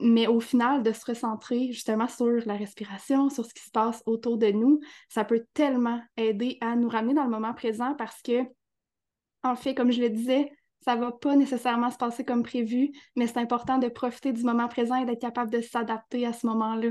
Mais 0.00 0.26
au 0.26 0.40
final, 0.40 0.82
de 0.82 0.90
se 0.90 1.04
recentrer 1.04 1.70
justement 1.70 2.08
sur 2.08 2.40
la 2.46 2.56
respiration, 2.56 3.28
sur 3.28 3.44
ce 3.44 3.52
qui 3.52 3.62
se 3.62 3.70
passe 3.70 4.02
autour 4.06 4.38
de 4.38 4.50
nous, 4.50 4.80
ça 5.10 5.22
peut 5.22 5.44
tellement 5.52 6.00
aider 6.16 6.56
à 6.62 6.76
nous 6.76 6.88
ramener 6.88 7.12
dans 7.12 7.24
le 7.24 7.30
moment 7.30 7.52
présent 7.52 7.94
parce 7.98 8.22
que, 8.22 8.40
en 9.42 9.54
fait, 9.54 9.74
comme 9.74 9.92
je 9.92 10.00
le 10.00 10.08
disais, 10.08 10.50
ça 10.84 10.96
va 10.96 11.12
pas 11.12 11.36
nécessairement 11.36 11.90
se 11.90 11.96
passer 11.96 12.24
comme 12.24 12.42
prévu, 12.42 12.90
mais 13.16 13.26
c'est 13.26 13.38
important 13.38 13.78
de 13.78 13.88
profiter 13.88 14.32
du 14.32 14.42
moment 14.42 14.68
présent 14.68 14.96
et 14.96 15.04
d'être 15.04 15.20
capable 15.20 15.50
de 15.50 15.60
s'adapter 15.60 16.26
à 16.26 16.32
ce 16.32 16.46
moment-là. 16.46 16.90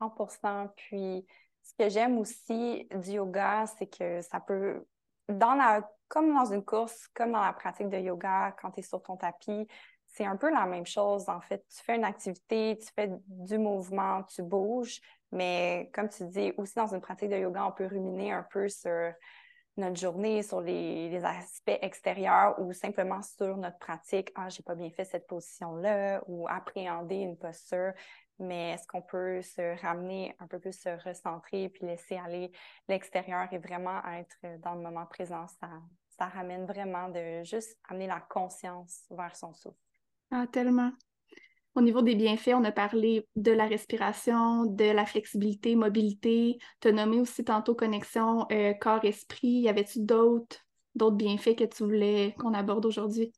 100% 0.00 0.68
Puis, 0.76 1.26
ce 1.62 1.72
que 1.78 1.88
j'aime 1.88 2.18
aussi 2.18 2.88
du 2.94 3.12
yoga, 3.12 3.66
c'est 3.78 3.86
que 3.86 4.22
ça 4.22 4.40
peut, 4.40 4.84
dans 5.28 5.54
la, 5.54 5.88
comme 6.08 6.32
dans 6.34 6.52
une 6.52 6.64
course, 6.64 7.08
comme 7.14 7.32
dans 7.32 7.42
la 7.42 7.52
pratique 7.52 7.88
de 7.88 7.98
yoga, 7.98 8.54
quand 8.60 8.70
tu 8.70 8.80
es 8.80 8.82
sur 8.82 9.02
ton 9.02 9.16
tapis, 9.16 9.66
c'est 10.06 10.24
un 10.24 10.36
peu 10.36 10.50
la 10.50 10.66
même 10.66 10.86
chose. 10.86 11.28
En 11.28 11.40
fait, 11.40 11.64
tu 11.68 11.82
fais 11.84 11.96
une 11.96 12.04
activité, 12.04 12.78
tu 12.80 12.88
fais 12.94 13.10
du 13.26 13.58
mouvement, 13.58 14.22
tu 14.24 14.42
bouges, 14.42 15.00
mais 15.30 15.90
comme 15.94 16.08
tu 16.08 16.24
dis, 16.26 16.52
aussi 16.56 16.74
dans 16.74 16.94
une 16.94 17.00
pratique 17.00 17.28
de 17.28 17.36
yoga, 17.36 17.66
on 17.66 17.72
peut 17.72 17.86
ruminer 17.86 18.32
un 18.32 18.44
peu 18.50 18.68
sur 18.68 19.12
notre 19.78 19.98
journée, 19.98 20.42
sur 20.42 20.60
les, 20.60 21.24
aspects 21.24 21.78
extérieurs 21.80 22.60
ou 22.60 22.72
simplement 22.72 23.22
sur 23.22 23.56
notre 23.56 23.78
pratique. 23.78 24.30
Ah, 24.34 24.48
j'ai 24.48 24.62
pas 24.62 24.74
bien 24.74 24.90
fait 24.90 25.04
cette 25.04 25.26
position-là 25.26 26.22
ou 26.26 26.46
appréhender 26.48 27.16
une 27.16 27.36
posture. 27.36 27.92
Mais 28.38 28.72
est-ce 28.72 28.86
qu'on 28.86 29.02
peut 29.02 29.42
se 29.42 29.80
ramener 29.80 30.36
un 30.38 30.46
peu 30.46 30.58
plus, 30.58 30.78
se 30.78 30.90
recentrer 31.08 31.68
puis 31.68 31.86
laisser 31.86 32.16
aller 32.16 32.52
l'extérieur 32.88 33.48
et 33.52 33.58
vraiment 33.58 34.00
être 34.12 34.36
dans 34.60 34.74
le 34.74 34.80
moment 34.80 35.06
présent? 35.06 35.46
Ça, 35.60 35.68
ça 36.16 36.26
ramène 36.26 36.64
vraiment 36.66 37.08
de 37.08 37.42
juste 37.44 37.76
amener 37.88 38.06
la 38.06 38.20
conscience 38.20 39.04
vers 39.10 39.34
son 39.34 39.54
souffle. 39.54 39.78
Ah, 40.30 40.46
tellement. 40.46 40.92
Au 41.74 41.80
niveau 41.80 42.02
des 42.02 42.14
bienfaits, 42.14 42.54
on 42.54 42.64
a 42.64 42.72
parlé 42.72 43.28
de 43.36 43.52
la 43.52 43.66
respiration, 43.66 44.64
de 44.64 44.90
la 44.90 45.06
flexibilité, 45.06 45.76
mobilité. 45.76 46.58
Tu 46.80 46.88
as 46.88 46.92
nommé 46.92 47.20
aussi 47.20 47.44
tantôt 47.44 47.74
connexion 47.74 48.46
euh, 48.50 48.74
corps-esprit. 48.74 49.48
Y 49.48 49.68
avait-tu 49.68 50.00
d'autres, 50.00 50.64
bienfaits 50.96 51.54
que 51.54 51.64
tu 51.64 51.84
voulais 51.84 52.34
qu'on 52.38 52.54
aborde 52.54 52.84
aujourd'hui? 52.86 53.32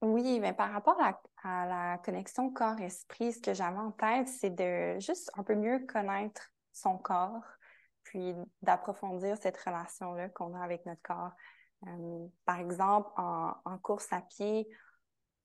Oui, 0.00 0.40
mais 0.40 0.54
par 0.54 0.72
rapport 0.72 0.98
à, 0.98 1.66
la 1.66 1.98
connexion 1.98 2.50
corps-esprit, 2.50 3.34
ce 3.34 3.40
que 3.40 3.52
j'avais 3.52 3.78
en 3.78 3.92
tête, 3.92 4.28
c'est 4.28 4.54
de 4.54 4.98
juste 4.98 5.30
un 5.36 5.42
peu 5.42 5.54
mieux 5.54 5.80
connaître 5.86 6.50
son 6.72 6.96
corps, 6.96 7.42
puis 8.04 8.34
d'approfondir 8.62 9.36
cette 9.36 9.58
relation-là 9.58 10.30
qu'on 10.30 10.54
a 10.54 10.62
avec 10.62 10.86
notre 10.86 11.02
corps. 11.02 11.32
Euh, 11.86 12.26
par 12.44 12.58
exemple, 12.58 13.10
en, 13.16 13.78
course 13.82 14.12
à 14.12 14.22
pied, 14.22 14.68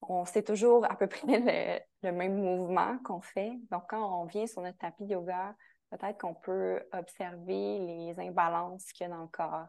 on 0.09 0.25
sait 0.25 0.43
toujours 0.43 0.89
à 0.89 0.95
peu 0.95 1.07
près 1.07 1.83
le, 2.03 2.11
même 2.11 2.35
mouvement 2.35 2.97
qu'on 3.03 3.21
fait. 3.21 3.53
Donc, 3.71 3.83
quand 3.89 4.21
on 4.21 4.25
vient 4.25 4.47
sur 4.47 4.61
notre 4.61 4.77
tapis 4.77 5.05
yoga, 5.05 5.55
peut-être 5.91 6.19
qu'on 6.19 6.33
peut 6.33 6.81
observer 6.93 7.79
les 7.79 8.15
imbalances 8.19 8.91
qu'il 8.91 9.07
y 9.07 9.11
a 9.11 9.13
dans 9.13 9.21
le 9.21 9.27
corps. 9.27 9.67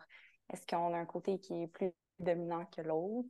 Est-ce 0.52 0.66
qu'on 0.66 0.95
a 0.95 0.99
un 0.99 1.07
côté 1.07 1.38
qui 1.38 1.62
est 1.62 1.66
plus 1.66 1.93
dominant 2.19 2.64
que 2.66 2.83
l'autre? 2.83 3.28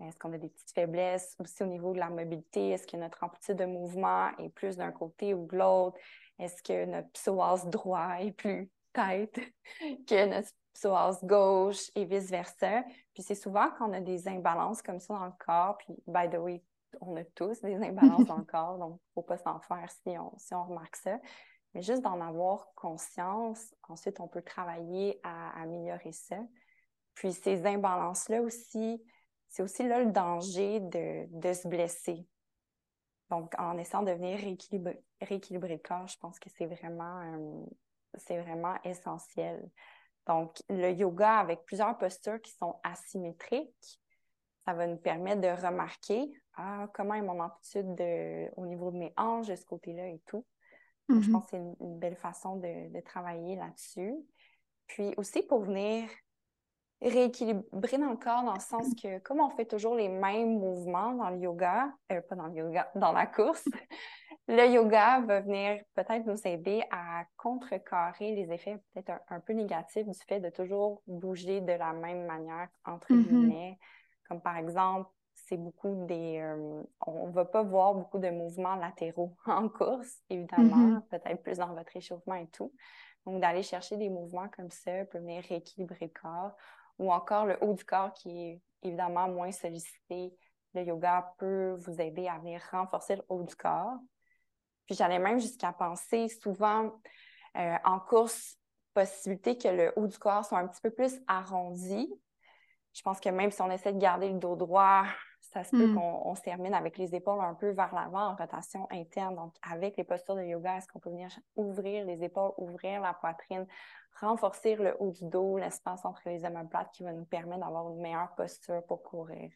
Est-ce 0.00 0.18
qu'on 0.18 0.32
a 0.32 0.38
des 0.38 0.48
petites 0.48 0.72
faiblesses 0.72 1.34
aussi 1.40 1.62
au 1.62 1.66
niveau 1.66 1.92
de 1.92 1.98
la 1.98 2.08
mobilité? 2.08 2.70
Est-ce 2.70 2.86
que 2.86 2.96
notre 2.96 3.22
amplitude 3.24 3.56
de 3.56 3.64
mouvement 3.64 4.30
est 4.38 4.48
plus 4.50 4.76
d'un 4.76 4.92
côté 4.92 5.34
ou 5.34 5.46
de 5.46 5.56
l'autre? 5.56 5.98
Est-ce 6.38 6.62
que 6.62 6.84
notre 6.84 7.10
psoas 7.10 7.66
droit 7.66 8.20
est 8.20 8.32
plus 8.32 8.70
tête 8.92 9.40
que 10.06 10.26
notre 10.26 10.48
psoas 10.78 11.18
gauche 11.22 11.90
et 11.94 12.04
vice-versa? 12.04 12.84
Puis 13.12 13.22
c'est 13.22 13.34
souvent 13.34 13.70
qu'on 13.72 13.92
a 13.92 14.00
des 14.00 14.28
imbalances 14.28 14.82
comme 14.82 15.00
ça 15.00 15.14
dans 15.14 15.26
le 15.26 15.32
corps, 15.38 15.76
puis 15.78 15.94
by 16.06 16.28
the 16.30 16.36
way, 16.38 16.62
on 17.00 17.16
a 17.16 17.24
tous 17.24 17.60
des 17.60 17.76
imbalances 17.76 18.26
dans 18.26 18.38
le 18.38 18.44
corps, 18.50 18.78
donc 18.78 18.92
il 18.92 19.08
ne 19.08 19.12
faut 19.14 19.22
pas 19.22 19.38
s'en 19.38 19.60
faire 19.60 19.90
si 19.90 20.16
on, 20.18 20.32
si 20.38 20.54
on 20.54 20.64
remarque 20.64 20.96
ça. 20.96 21.18
Mais 21.74 21.82
juste 21.82 22.02
d'en 22.02 22.20
avoir 22.20 22.68
conscience, 22.74 23.74
ensuite 23.88 24.20
on 24.20 24.28
peut 24.28 24.42
travailler 24.42 25.20
à, 25.22 25.60
améliorer 25.60 26.12
ça. 26.12 26.38
Puis 27.14 27.32
ces 27.32 27.66
imbalances-là 27.66 28.40
aussi, 28.40 29.02
c'est 29.48 29.62
aussi 29.62 29.82
là 29.86 30.02
le 30.02 30.12
danger 30.12 30.80
de, 30.80 31.26
de, 31.30 31.52
se 31.52 31.66
blesser. 31.66 32.26
Donc, 33.30 33.52
en 33.58 33.76
essayant 33.76 34.02
de 34.02 34.12
venir 34.12 34.38
rééquilibrer, 34.38 35.02
rééquilibrer 35.20 35.74
le 35.74 35.82
corps, 35.82 36.06
je 36.06 36.16
pense 36.18 36.38
que 36.38 36.48
c'est 36.50 36.66
vraiment, 36.66 37.20
euh, 37.20 37.66
c'est 38.14 38.40
vraiment 38.40 38.76
essentiel. 38.84 39.68
Donc, 40.28 40.62
le 40.68 40.92
yoga 40.92 41.38
avec 41.38 41.64
plusieurs 41.64 41.96
postures 41.96 42.40
qui 42.40 42.52
sont 42.52 42.76
asymétriques, 42.84 44.00
ça 44.66 44.74
va 44.74 44.86
nous 44.86 44.98
permettre 44.98 45.40
de 45.40 45.66
remarquer 45.66 46.30
ah, 46.54 46.86
comment 46.92 47.14
est 47.14 47.22
mon 47.22 47.40
amplitude 47.40 47.94
de, 47.94 48.50
au 48.56 48.66
niveau 48.66 48.90
de 48.90 48.98
mes 48.98 49.14
hanches 49.16 49.46
de 49.46 49.56
ce 49.56 49.64
côté-là 49.64 50.08
et 50.08 50.20
tout. 50.26 50.44
Je 51.08 51.14
mm-hmm. 51.14 51.32
pense 51.32 51.44
que 51.44 51.50
c'est 51.52 51.56
une, 51.56 51.98
belle 51.98 52.16
façon 52.16 52.56
de, 52.56 53.00
travailler 53.00 53.56
là-dessus. 53.56 54.14
Puis 54.86 55.14
aussi 55.16 55.42
pour 55.42 55.60
venir 55.60 56.10
rééquilibrer 57.00 57.96
dans 57.96 58.10
le 58.10 58.16
corps, 58.16 58.42
dans 58.42 58.54
le 58.54 58.60
sens 58.60 58.88
que 59.00 59.20
comme 59.20 59.40
on 59.40 59.50
fait 59.50 59.64
toujours 59.64 59.94
les 59.94 60.08
mêmes 60.08 60.58
mouvements 60.58 61.12
dans 61.12 61.30
le 61.30 61.38
yoga, 61.38 61.90
euh, 62.12 62.20
pas 62.20 62.34
dans 62.34 62.48
le 62.48 62.56
yoga, 62.56 62.90
dans 62.96 63.12
la 63.12 63.26
course, 63.26 63.64
le 64.48 64.66
yoga 64.66 65.20
va 65.20 65.40
venir 65.40 65.82
peut-être 65.94 66.24
nous 66.24 66.40
aider 66.46 66.82
à 66.90 67.24
contrecarrer 67.36 68.34
les 68.34 68.50
effets 68.50 68.78
peut-être 68.94 69.20
un, 69.28 69.40
peu 69.40 69.52
négatifs 69.52 70.08
du 70.08 70.18
fait 70.26 70.40
de 70.40 70.48
toujours 70.48 71.02
bouger 71.06 71.60
de 71.60 71.72
la 71.72 71.92
même 71.92 72.24
manière, 72.24 72.68
entre 72.86 73.12
mm-hmm. 73.12 73.28
guillemets. 73.28 73.78
Comme 74.26 74.40
par 74.40 74.56
exemple, 74.56 75.10
c'est 75.34 75.58
beaucoup 75.58 76.06
des... 76.06 76.38
Euh, 76.38 76.82
on 77.06 77.28
ne 77.28 77.32
va 77.32 77.44
pas 77.44 77.62
voir 77.62 77.94
beaucoup 77.94 78.18
de 78.18 78.30
mouvements 78.30 78.76
latéraux 78.76 79.36
en 79.46 79.68
course, 79.68 80.22
évidemment, 80.30 80.98
mm-hmm. 80.98 81.08
peut-être 81.08 81.42
plus 81.42 81.58
dans 81.58 81.74
votre 81.74 81.94
échauffement 81.94 82.36
et 82.36 82.48
tout. 82.48 82.72
Donc, 83.26 83.42
d'aller 83.42 83.62
chercher 83.62 83.98
des 83.98 84.08
mouvements 84.08 84.48
comme 84.48 84.70
ça 84.70 85.04
peut 85.04 85.18
venir 85.18 85.44
rééquilibrer 85.46 86.06
le 86.06 86.20
corps. 86.20 86.56
Ou 86.98 87.12
encore 87.12 87.44
le 87.44 87.58
haut 87.60 87.74
du 87.74 87.84
corps 87.84 88.14
qui 88.14 88.30
est 88.30 88.62
évidemment 88.82 89.28
moins 89.28 89.52
sollicité. 89.52 90.34
Le 90.74 90.82
yoga 90.82 91.34
peut 91.38 91.76
vous 91.80 92.00
aider 92.00 92.28
à 92.28 92.38
venir 92.38 92.62
renforcer 92.70 93.16
le 93.16 93.22
haut 93.28 93.42
du 93.42 93.54
corps. 93.54 93.98
Puis 94.88 94.96
j'allais 94.96 95.18
même 95.18 95.38
jusqu'à 95.38 95.72
penser 95.72 96.28
souvent 96.28 96.90
euh, 97.56 97.76
en 97.84 98.00
course, 98.00 98.56
possibilité 98.94 99.56
que 99.58 99.68
le 99.68 99.92
haut 99.96 100.06
du 100.06 100.18
corps 100.18 100.44
soit 100.44 100.58
un 100.58 100.66
petit 100.66 100.80
peu 100.80 100.90
plus 100.90 101.20
arrondi. 101.28 102.12
Je 102.94 103.02
pense 103.02 103.20
que 103.20 103.28
même 103.28 103.50
si 103.50 103.60
on 103.60 103.70
essaie 103.70 103.92
de 103.92 103.98
garder 103.98 104.30
le 104.30 104.38
dos 104.38 104.56
droit, 104.56 105.04
ça 105.52 105.62
se 105.62 105.70
peut 105.70 105.86
hmm. 105.86 105.94
qu'on 105.94 106.34
se 106.34 106.40
termine 106.40 106.74
avec 106.74 106.96
les 106.96 107.14
épaules 107.14 107.40
un 107.40 107.54
peu 107.54 107.70
vers 107.70 107.94
l'avant 107.94 108.28
en 108.28 108.34
rotation 108.34 108.88
interne. 108.90 109.36
Donc, 109.36 109.54
avec 109.62 109.96
les 109.98 110.04
postures 110.04 110.36
de 110.36 110.42
yoga, 110.42 110.78
est-ce 110.78 110.88
qu'on 110.88 111.00
peut 111.00 111.10
venir 111.10 111.30
ouvrir 111.54 112.06
les 112.06 112.24
épaules, 112.24 112.52
ouvrir 112.56 113.02
la 113.02 113.12
poitrine, 113.12 113.66
renforcer 114.20 114.76
le 114.76 114.96
haut 114.98 115.10
du 115.10 115.26
dos, 115.26 115.58
l'espace 115.58 116.04
entre 116.04 116.22
les 116.26 116.44
omoplates 116.46 116.90
qui 116.92 117.02
va 117.02 117.12
nous 117.12 117.26
permettre 117.26 117.60
d'avoir 117.60 117.90
une 117.90 118.00
meilleure 118.00 118.34
posture 118.36 118.82
pour 118.86 119.02
courir? 119.02 119.50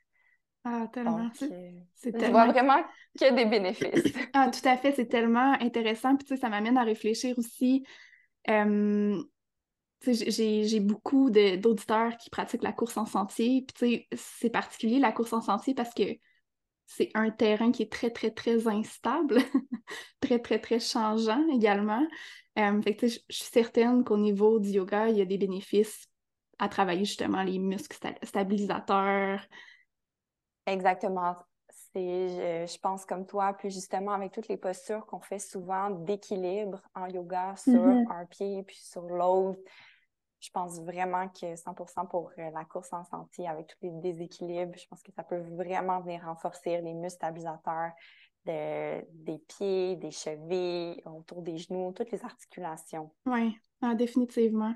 Ah, 0.65 0.87
tellement. 0.93 1.29
c'est 1.35 2.13
tellement... 2.13 2.27
Je 2.27 2.31
vois 2.31 2.47
vraiment 2.47 2.85
qu'il 3.17 3.27
y 3.27 3.31
a 3.31 3.33
des 3.33 3.47
bénéfices. 3.47 4.13
ah, 4.33 4.51
tout 4.51 4.67
à 4.69 4.77
fait. 4.77 4.93
C'est 4.93 5.07
tellement 5.09 5.53
intéressant. 5.61 6.17
Puis, 6.17 6.27
tu 6.27 6.35
sais, 6.35 6.41
ça 6.41 6.49
m'amène 6.49 6.79
à 6.79 6.85
réfléchir 6.85 7.37
aussi. 7.39 7.85
Euh, 8.49 9.21
j'ai 10.05 10.81
beaucoup 10.81 11.31
d'auditeurs 11.31 12.17
qui 12.17 12.31
pratiquent 12.31 12.63
la 12.63 12.73
course 12.73 12.97
en 12.97 13.07
sentier. 13.07 13.65
Puis, 13.67 13.75
tu 13.75 13.87
sais, 13.87 14.09
c'est 14.17 14.51
particulier 14.51 14.99
la 14.99 15.13
course 15.13 15.33
en 15.33 15.41
sentier 15.41 15.75
parce 15.75 15.95
que 15.95 16.05
c'est 16.87 17.11
un 17.15 17.31
terrain 17.31 17.73
qui 17.73 17.83
est 17.83 17.93
très, 17.93 18.11
très, 18.11 18.31
très 18.31 18.69
instable, 18.69 19.39
très, 20.21 20.39
très, 20.39 20.59
très 20.59 20.79
changeant 20.79 21.45
également. 21.53 22.07
Euh, 22.59 22.83
fait 22.83 22.97
que, 22.97 23.07
je 23.07 23.19
suis 23.31 23.51
certaine 23.51 24.05
qu'au 24.05 24.19
niveau 24.19 24.59
du 24.59 24.71
yoga, 24.71 25.09
il 25.09 25.17
y 25.17 25.23
a 25.23 25.25
des 25.25 25.39
bénéfices 25.39 26.07
à 26.59 26.69
travailler 26.69 27.05
justement 27.05 27.43
les 27.43 27.59
muscles 27.59 27.97
stabilisateurs, 28.23 29.41
Exactement. 30.67 31.37
C'est, 31.95 32.67
je, 32.67 32.79
pense 32.81 33.05
comme 33.05 33.27
toi, 33.27 33.55
puis 33.55 33.71
justement 33.71 34.13
avec 34.13 34.33
toutes 34.33 34.49
les 34.49 34.57
postures 34.57 35.07
qu'on 35.07 35.21
fait 35.21 35.39
souvent 35.39 35.91
d'équilibre 35.91 36.81
en 36.95 37.07
yoga 37.07 37.55
sur 37.57 37.73
mm-hmm. 37.73 38.13
un 38.13 38.27
pied 38.27 38.63
puis 38.63 38.77
sur 38.77 39.03
l'autre, 39.03 39.61
je 40.41 40.51
pense 40.51 40.81
vraiment 40.81 41.29
que 41.29 41.55
100% 41.55 42.09
pour 42.09 42.31
euh, 42.39 42.51
la 42.51 42.65
course 42.65 42.93
en 42.93 43.05
sentier 43.05 43.47
avec 43.47 43.69
tous 43.69 43.79
les 43.83 43.91
déséquilibres, 43.93 44.77
je 44.77 44.87
pense 44.89 45.03
que 45.03 45.13
ça 45.13 45.23
peut 45.23 45.39
vraiment 45.39 46.01
venir 46.01 46.25
renforcer 46.25 46.81
les 46.81 46.95
muscles 46.95 47.17
stabilisateurs 47.17 47.93
des 48.45 49.39
pieds, 49.47 49.97
des 49.97 50.11
chevilles, 50.11 51.01
autour 51.05 51.43
des 51.43 51.59
genoux, 51.59 51.93
toutes 51.93 52.11
les 52.11 52.25
articulations. 52.25 53.13
Oui, 53.27 53.57
ah, 53.81 53.95
définitivement. 53.95 54.75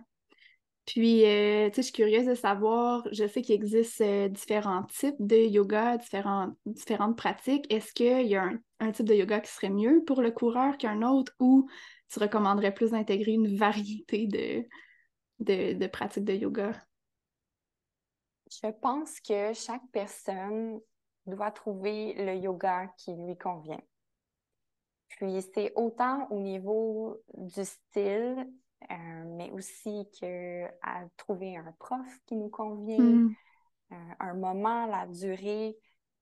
Puis, 0.86 1.24
euh, 1.24 1.68
tu 1.68 1.76
sais, 1.76 1.82
je 1.82 1.86
suis 1.86 1.92
curieuse 1.92 2.26
de 2.26 2.34
savoir, 2.34 3.06
je 3.10 3.26
sais 3.26 3.42
qu'il 3.42 3.56
existe 3.56 4.00
euh, 4.00 4.28
différents 4.28 4.84
types 4.84 5.16
de 5.18 5.36
yoga, 5.36 5.96
différents, 5.96 6.54
différentes 6.64 7.18
pratiques. 7.18 7.66
Est-ce 7.72 7.92
qu'il 7.92 8.26
y 8.28 8.36
a 8.36 8.50
un, 8.78 8.92
type 8.92 9.06
de 9.06 9.14
yoga 9.14 9.40
qui 9.40 9.50
serait 9.50 9.70
mieux 9.70 10.04
pour 10.04 10.22
le 10.22 10.30
coureur 10.30 10.78
qu'un 10.78 11.02
autre 11.02 11.32
ou 11.40 11.68
tu 12.08 12.20
recommanderais 12.20 12.72
plus 12.72 12.92
d'intégrer 12.92 13.32
une 13.32 13.56
variété 13.56 14.28
de, 15.40 15.72
de 15.72 15.86
pratiques 15.88 16.24
de 16.24 16.34
yoga? 16.34 16.72
Je 18.48 18.70
pense 18.80 19.18
que 19.20 19.52
chaque 19.54 19.86
personne 19.92 20.80
doit 21.26 21.50
trouver 21.50 22.14
le 22.14 22.36
yoga 22.36 22.86
qui 22.96 23.12
lui 23.12 23.36
convient. 23.36 23.82
Puis 25.08 25.42
c'est 25.52 25.72
autant 25.74 26.28
au 26.30 26.38
niveau 26.38 27.20
du 27.34 27.64
style, 27.64 28.46
euh, 28.90 29.24
mais 29.36 29.50
aussi 29.50 30.08
que 30.20 30.66
à 30.82 31.04
trouver 31.16 31.56
un 31.56 31.72
prof 31.78 32.06
qui 32.26 32.36
nous 32.36 32.48
convient, 32.48 32.98
mm. 32.98 33.34
euh, 33.92 34.14
un 34.20 34.34
moment, 34.34 34.86
la 34.86 35.06
durée. 35.06 35.76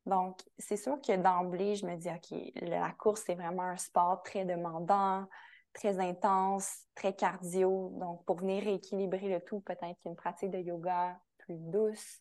Donc, 0.07 0.41
c'est 0.59 0.77
sûr 0.77 1.01
que 1.01 1.17
d'emblée, 1.17 1.77
je 1.77 1.87
me 1.87 1.97
dis, 1.97 2.09
OK, 2.09 2.39
la 2.63 2.93
course, 2.93 3.23
c'est 3.27 3.35
vraiment 3.35 3.63
un 3.63 3.77
sport 3.77 4.23
très 4.23 4.45
demandant, 4.45 5.27
très 5.73 5.99
intense, 5.99 6.85
très 6.95 7.15
cardio. 7.15 7.91
Donc, 7.99 8.25
pour 8.25 8.37
venir 8.37 8.67
équilibrer 8.69 9.29
le 9.29 9.41
tout, 9.41 9.61
peut-être 9.61 9.99
qu'une 10.03 10.17
pratique 10.17 10.51
de 10.51 10.59
yoga 10.59 11.19
plus 11.39 11.59
douce, 11.59 12.21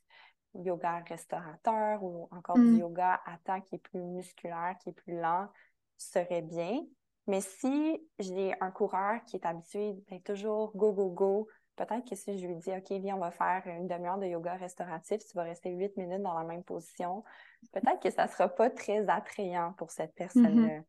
yoga 0.56 1.04
restaurateur 1.08 2.04
ou 2.04 2.28
encore 2.32 2.58
du 2.58 2.62
mm. 2.62 2.80
yoga 2.80 3.22
à 3.26 3.62
qui 3.62 3.76
est 3.76 3.80
plus 3.80 4.02
musculaire, 4.02 4.76
qui 4.82 4.90
est 4.90 4.94
plus 4.94 5.20
lent, 5.20 5.48
serait 5.98 6.42
bien. 6.42 6.82
Mais 7.28 7.42
si 7.42 8.06
j'ai 8.20 8.54
un 8.60 8.72
coureur 8.72 9.24
qui 9.26 9.38
est 9.38 9.46
habitué 9.46 9.94
d'être 10.10 10.24
toujours 10.24 10.76
go, 10.76 10.92
go, 10.92 11.10
go, 11.10 11.48
peut-être 11.76 12.08
que 12.08 12.16
si 12.16 12.38
je 12.38 12.48
lui 12.48 12.56
dis, 12.56 12.72
OK, 12.72 12.92
viens, 12.92 13.16
on 13.16 13.20
va 13.20 13.32
faire 13.32 13.64
une 13.66 13.88
demi-heure 13.88 14.18
de 14.18 14.26
yoga 14.26 14.56
restauratif, 14.56 15.24
tu 15.26 15.36
vas 15.36 15.44
rester 15.44 15.72
huit 15.72 15.96
minutes 15.98 16.22
dans 16.22 16.38
la 16.38 16.44
même 16.44 16.64
position, 16.64 17.24
peut-être 17.72 18.02
que 18.02 18.10
ça 18.10 18.26
ne 18.26 18.30
sera 18.30 18.50
pas 18.50 18.70
très 18.70 19.08
attrayant 19.10 19.74
pour 19.78 19.92
cette 19.92 20.14
personne-là. 20.16 20.80
Mm-hmm. 20.80 20.84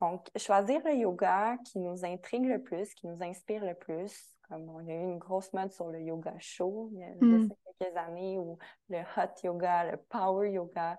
Donc, 0.00 0.28
choisir 0.36 0.80
le 0.84 0.94
yoga 0.94 1.58
qui 1.66 1.78
nous 1.78 2.04
intrigue 2.04 2.46
le 2.46 2.62
plus, 2.62 2.94
qui 2.94 3.06
nous 3.06 3.22
inspire 3.22 3.64
le 3.64 3.74
plus, 3.74 4.34
comme 4.48 4.68
on 4.70 4.78
a 4.78 4.92
eu 4.92 5.02
une 5.02 5.18
grosse 5.18 5.52
mode 5.52 5.72
sur 5.72 5.88
le 5.88 6.00
yoga 6.00 6.34
chaud 6.38 6.90
il 6.92 7.00
y 7.00 7.04
a 7.04 7.08
mm. 7.20 7.48
quelques 7.78 7.96
années, 7.96 8.38
ou 8.38 8.58
le 8.88 9.00
hot 9.00 9.34
yoga, 9.44 9.90
le 9.90 9.96
power 10.08 10.50
yoga. 10.50 10.98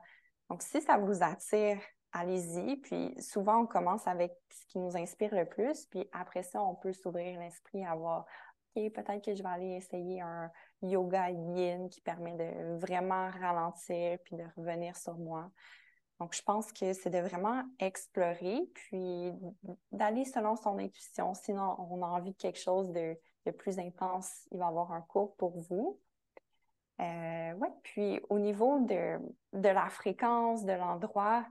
Donc, 0.49 0.61
si 0.61 0.81
ça 0.81 0.97
vous 0.97 1.23
attire, 1.23 1.79
allez-y. 2.11 2.77
Puis 2.77 3.13
souvent, 3.19 3.61
on 3.61 3.65
commence 3.65 4.07
avec 4.07 4.33
ce 4.49 4.65
qui 4.67 4.79
nous 4.79 4.95
inspire 4.97 5.33
le 5.33 5.45
plus. 5.45 5.85
Puis 5.87 6.07
après 6.11 6.43
ça, 6.43 6.61
on 6.61 6.75
peut 6.75 6.93
s'ouvrir 6.93 7.39
l'esprit 7.39 7.85
à 7.85 7.95
voir, 7.95 8.25
OK, 8.75 8.91
peut-être 8.93 9.23
que 9.23 9.35
je 9.35 9.43
vais 9.43 9.49
aller 9.49 9.75
essayer 9.75 10.21
un 10.21 10.51
yoga 10.81 11.29
yin 11.29 11.89
qui 11.89 12.01
permet 12.01 12.33
de 12.33 12.77
vraiment 12.77 13.29
ralentir 13.29 14.17
puis 14.23 14.35
de 14.35 14.43
revenir 14.55 14.95
sur 14.95 15.17
moi. 15.17 15.51
Donc, 16.19 16.35
je 16.35 16.43
pense 16.43 16.71
que 16.71 16.93
c'est 16.93 17.09
de 17.09 17.17
vraiment 17.17 17.63
explorer, 17.79 18.61
puis 18.75 19.31
d'aller 19.91 20.23
selon 20.23 20.55
son 20.55 20.77
intuition. 20.77 21.33
Sinon, 21.33 21.75
on 21.79 22.03
a 22.03 22.05
envie 22.05 22.33
de 22.33 22.37
quelque 22.37 22.59
chose 22.59 22.91
de, 22.91 23.17
plus 23.57 23.79
intense, 23.79 24.47
il 24.51 24.59
va 24.59 24.65
y 24.65 24.67
avoir 24.67 24.91
un 24.91 25.01
cours 25.01 25.35
pour 25.35 25.57
vous. 25.57 25.99
Euh. 26.99 27.53
Puis 27.81 28.21
au 28.29 28.37
niveau 28.37 28.79
de 28.81 29.19
la 29.53 29.89
fréquence, 29.89 30.63
de 30.63 30.73
l'endroit, 30.73 31.43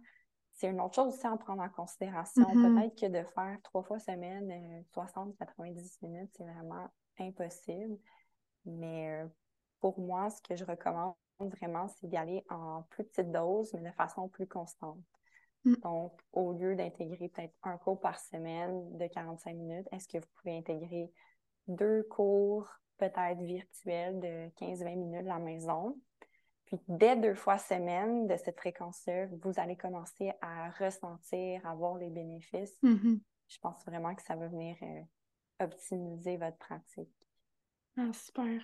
c'est 0.60 0.68
une 0.68 0.80
autre 0.80 0.94
chose 0.94 1.14
aussi 1.14 1.26
à 1.26 1.34
prendre 1.38 1.62
en 1.62 1.70
considération. 1.70 2.42
Mm-hmm. 2.42 2.74
Peut-être 2.74 3.00
que 3.00 3.06
de 3.06 3.24
faire 3.28 3.56
trois 3.62 3.82
fois 3.82 3.98
semaine, 3.98 4.84
60-90 4.94 5.30
euh, 5.58 6.06
minutes, 6.06 6.30
c'est 6.36 6.44
vraiment 6.44 6.86
impossible. 7.18 7.96
Mais 8.66 9.22
euh, 9.22 9.26
pour 9.80 9.98
moi, 9.98 10.28
ce 10.28 10.42
que 10.42 10.56
je 10.56 10.64
recommande 10.64 11.14
vraiment, 11.38 11.88
c'est 11.88 12.08
d'y 12.08 12.16
aller 12.18 12.44
en 12.50 12.82
plus 12.90 13.04
petite 13.04 13.32
dose, 13.32 13.72
mais 13.72 13.88
de 13.88 13.94
façon 13.94 14.28
plus 14.28 14.46
constante. 14.46 14.98
Mm. 15.64 15.76
Donc, 15.76 16.12
au 16.32 16.52
lieu 16.52 16.76
d'intégrer 16.76 17.28
peut-être 17.30 17.54
un 17.62 17.78
cours 17.78 17.98
par 17.98 18.20
semaine 18.20 18.98
de 18.98 19.06
45 19.06 19.56
minutes, 19.56 19.88
est-ce 19.92 20.08
que 20.08 20.18
vous 20.18 20.30
pouvez 20.34 20.58
intégrer 20.58 21.10
deux 21.68 22.02
cours 22.02 22.68
peut-être 22.98 23.40
virtuels 23.40 24.20
de 24.20 24.50
15-20 24.58 24.96
minutes 24.96 25.26
à 25.26 25.38
la 25.38 25.38
maison? 25.38 25.96
Puis 26.70 26.78
dès 26.86 27.16
deux 27.16 27.34
fois 27.34 27.58
semaine 27.58 28.28
de 28.28 28.36
cette 28.36 28.56
fréquence-là, 28.56 29.26
vous 29.42 29.52
allez 29.56 29.76
commencer 29.76 30.30
à 30.40 30.70
ressentir, 30.70 31.66
à 31.66 31.74
voir 31.74 31.98
les 31.98 32.10
bénéfices. 32.10 32.78
Mm-hmm. 32.84 33.18
Je 33.48 33.58
pense 33.58 33.84
vraiment 33.84 34.14
que 34.14 34.22
ça 34.22 34.36
va 34.36 34.46
venir 34.46 34.76
euh, 34.82 35.64
optimiser 35.64 36.36
votre 36.36 36.58
pratique. 36.58 37.10
Ah, 37.96 38.12
super. 38.12 38.62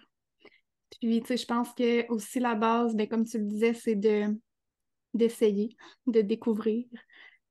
Puis, 0.90 1.20
tu 1.20 1.26
sais, 1.26 1.36
je 1.36 1.46
pense 1.46 1.74
que 1.74 2.08
aussi 2.12 2.38
la 2.38 2.54
base, 2.54 2.94
bien, 2.94 3.06
comme 3.06 3.24
tu 3.24 3.38
le 3.38 3.44
disais, 3.44 3.74
c'est 3.74 3.96
de 3.96 4.38
d'essayer, 5.12 5.74
de 6.06 6.20
découvrir. 6.20 6.86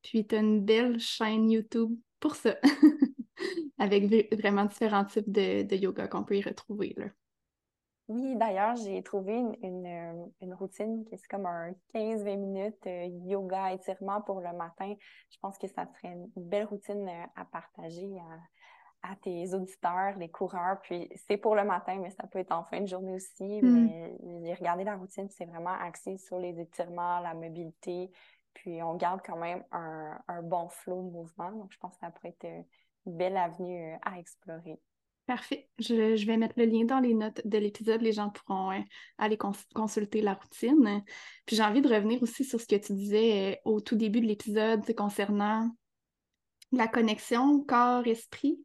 Puis, 0.04 0.26
tu 0.26 0.36
as 0.36 0.40
une 0.40 0.64
belle 0.64 1.00
chaîne 1.00 1.52
YouTube 1.52 1.98
pour 2.22 2.36
ça, 2.36 2.56
avec 3.78 4.06
vraiment 4.34 4.66
différents 4.66 5.04
types 5.04 5.30
de, 5.30 5.64
de 5.64 5.76
yoga 5.76 6.08
qu'on 6.08 6.24
peut 6.24 6.38
y 6.38 6.42
retrouver. 6.42 6.94
Là. 6.96 7.08
Oui, 8.08 8.36
d'ailleurs, 8.36 8.76
j'ai 8.76 9.02
trouvé 9.02 9.34
une, 9.34 10.32
une, 10.42 10.54
routine 10.54 11.04
qui 11.06 11.16
est 11.16 11.28
comme 11.28 11.48
un 11.48 11.72
15-20 11.94 12.38
minutes 12.38 12.86
euh, 12.86 13.06
yoga 13.26 13.74
étirement 13.74 14.22
pour 14.22 14.42
le 14.42 14.54
matin. 14.54 14.94
Je 15.32 15.38
pense 15.40 15.58
que 15.58 15.68
ça 15.68 15.88
serait 15.88 16.14
une 16.14 16.30
belle 16.36 16.66
routine 16.66 17.08
euh, 17.08 17.26
à 17.36 17.46
partager 17.46 18.08
à, 19.02 19.16
tes 19.24 19.54
auditeurs, 19.56 20.18
les 20.18 20.30
coureurs. 20.30 20.80
Puis 20.82 21.10
c'est 21.28 21.38
pour 21.38 21.56
le 21.56 21.64
matin, 21.64 21.98
mais 22.00 22.12
ça 22.12 22.28
peut 22.28 22.40
être 22.40 22.52
en 22.52 22.64
fin 22.64 22.82
de 22.82 22.88
journée 22.88 23.14
aussi. 23.14 23.62
Hmm. 23.62 23.86
Mais 23.86 24.18
j'ai 24.44 24.54
regardé 24.54 24.84
la 24.84 24.98
routine, 24.98 25.28
c'est 25.30 25.46
vraiment 25.46 25.76
axé 25.80 26.18
sur 26.18 26.38
les 26.38 26.60
étirements, 26.60 27.20
la 27.20 27.34
mobilité. 27.34 28.12
Puis 28.54 28.82
on 28.84 28.96
garde 28.96 29.22
quand 29.26 29.38
même 29.38 29.64
un, 29.72 30.20
un 30.28 30.42
bon 30.44 30.70
flow 30.70 31.04
de 31.04 31.12
mouvement. 31.12 31.52
Donc 31.52 31.72
je 31.72 31.78
pense 31.78 31.94
que 31.96 32.00
ça 32.02 32.12
pourrait 32.12 32.30
être 32.30 32.46
euh, 32.46 32.62
une 33.08 33.18
belle 33.18 33.38
avenue 33.38 33.96
à 34.04 34.20
explorer. 34.20 34.80
Parfait. 35.26 35.68
Je, 35.80 36.26
vais 36.26 36.38
mettre 36.38 36.54
le 36.58 36.66
lien 36.66 36.86
dans 36.86 37.00
les 37.00 37.16
notes 37.16 37.42
de 37.46 37.58
l'épisode. 37.58 38.02
Les 38.02 38.12
gens 38.12 38.30
pourront 38.30 38.72
euh, 38.72 38.80
aller 39.18 39.38
consulter 39.74 40.22
la 40.22 40.36
routine. 40.36 41.04
Puis 41.48 41.56
j'ai 41.56 41.64
envie 41.64 41.82
de 41.82 41.92
revenir 41.92 42.22
aussi 42.22 42.44
sur 42.44 42.62
ce 42.62 42.68
que 42.68 42.76
tu 42.76 42.94
disais 42.94 43.54
euh, 43.54 43.72
au 43.72 43.82
tout 43.82 43.96
début 43.96 44.22
de 44.22 44.28
l'épisode 44.28 44.84
concernant 44.96 45.68
la 46.72 46.88
connexion 46.88 47.64
corps-esprit. 47.64 48.60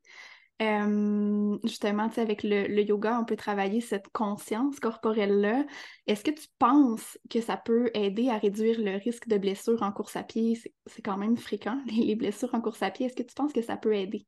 Euh, 0.60 1.58
justement, 1.64 2.10
avec 2.18 2.42
le, 2.42 2.66
le, 2.66 2.82
yoga, 2.82 3.18
on 3.18 3.24
peut 3.24 3.36
travailler 3.36 3.80
cette 3.80 4.10
conscience 4.12 4.78
corporelle-là. 4.80 5.64
Est-ce 6.06 6.22
que 6.22 6.30
tu 6.30 6.46
penses 6.58 7.16
que 7.30 7.40
ça 7.40 7.56
peut 7.56 7.90
aider 7.94 8.28
à 8.28 8.36
réduire 8.36 8.78
le 8.78 8.98
risque 9.02 9.28
de 9.28 9.38
blessures 9.38 9.82
en 9.82 9.92
course 9.92 10.16
à 10.16 10.22
pied? 10.22 10.60
C'est 10.84 11.02
quand 11.02 11.16
même 11.16 11.38
fréquent, 11.38 11.80
les 11.86 12.16
blessures 12.16 12.54
en 12.54 12.60
course 12.60 12.82
à 12.82 12.90
pied. 12.90 13.06
Est-ce 13.06 13.16
que 13.16 13.22
tu 13.22 13.34
penses 13.34 13.54
que 13.54 13.62
ça 13.62 13.78
peut 13.78 13.94
aider 13.94 14.26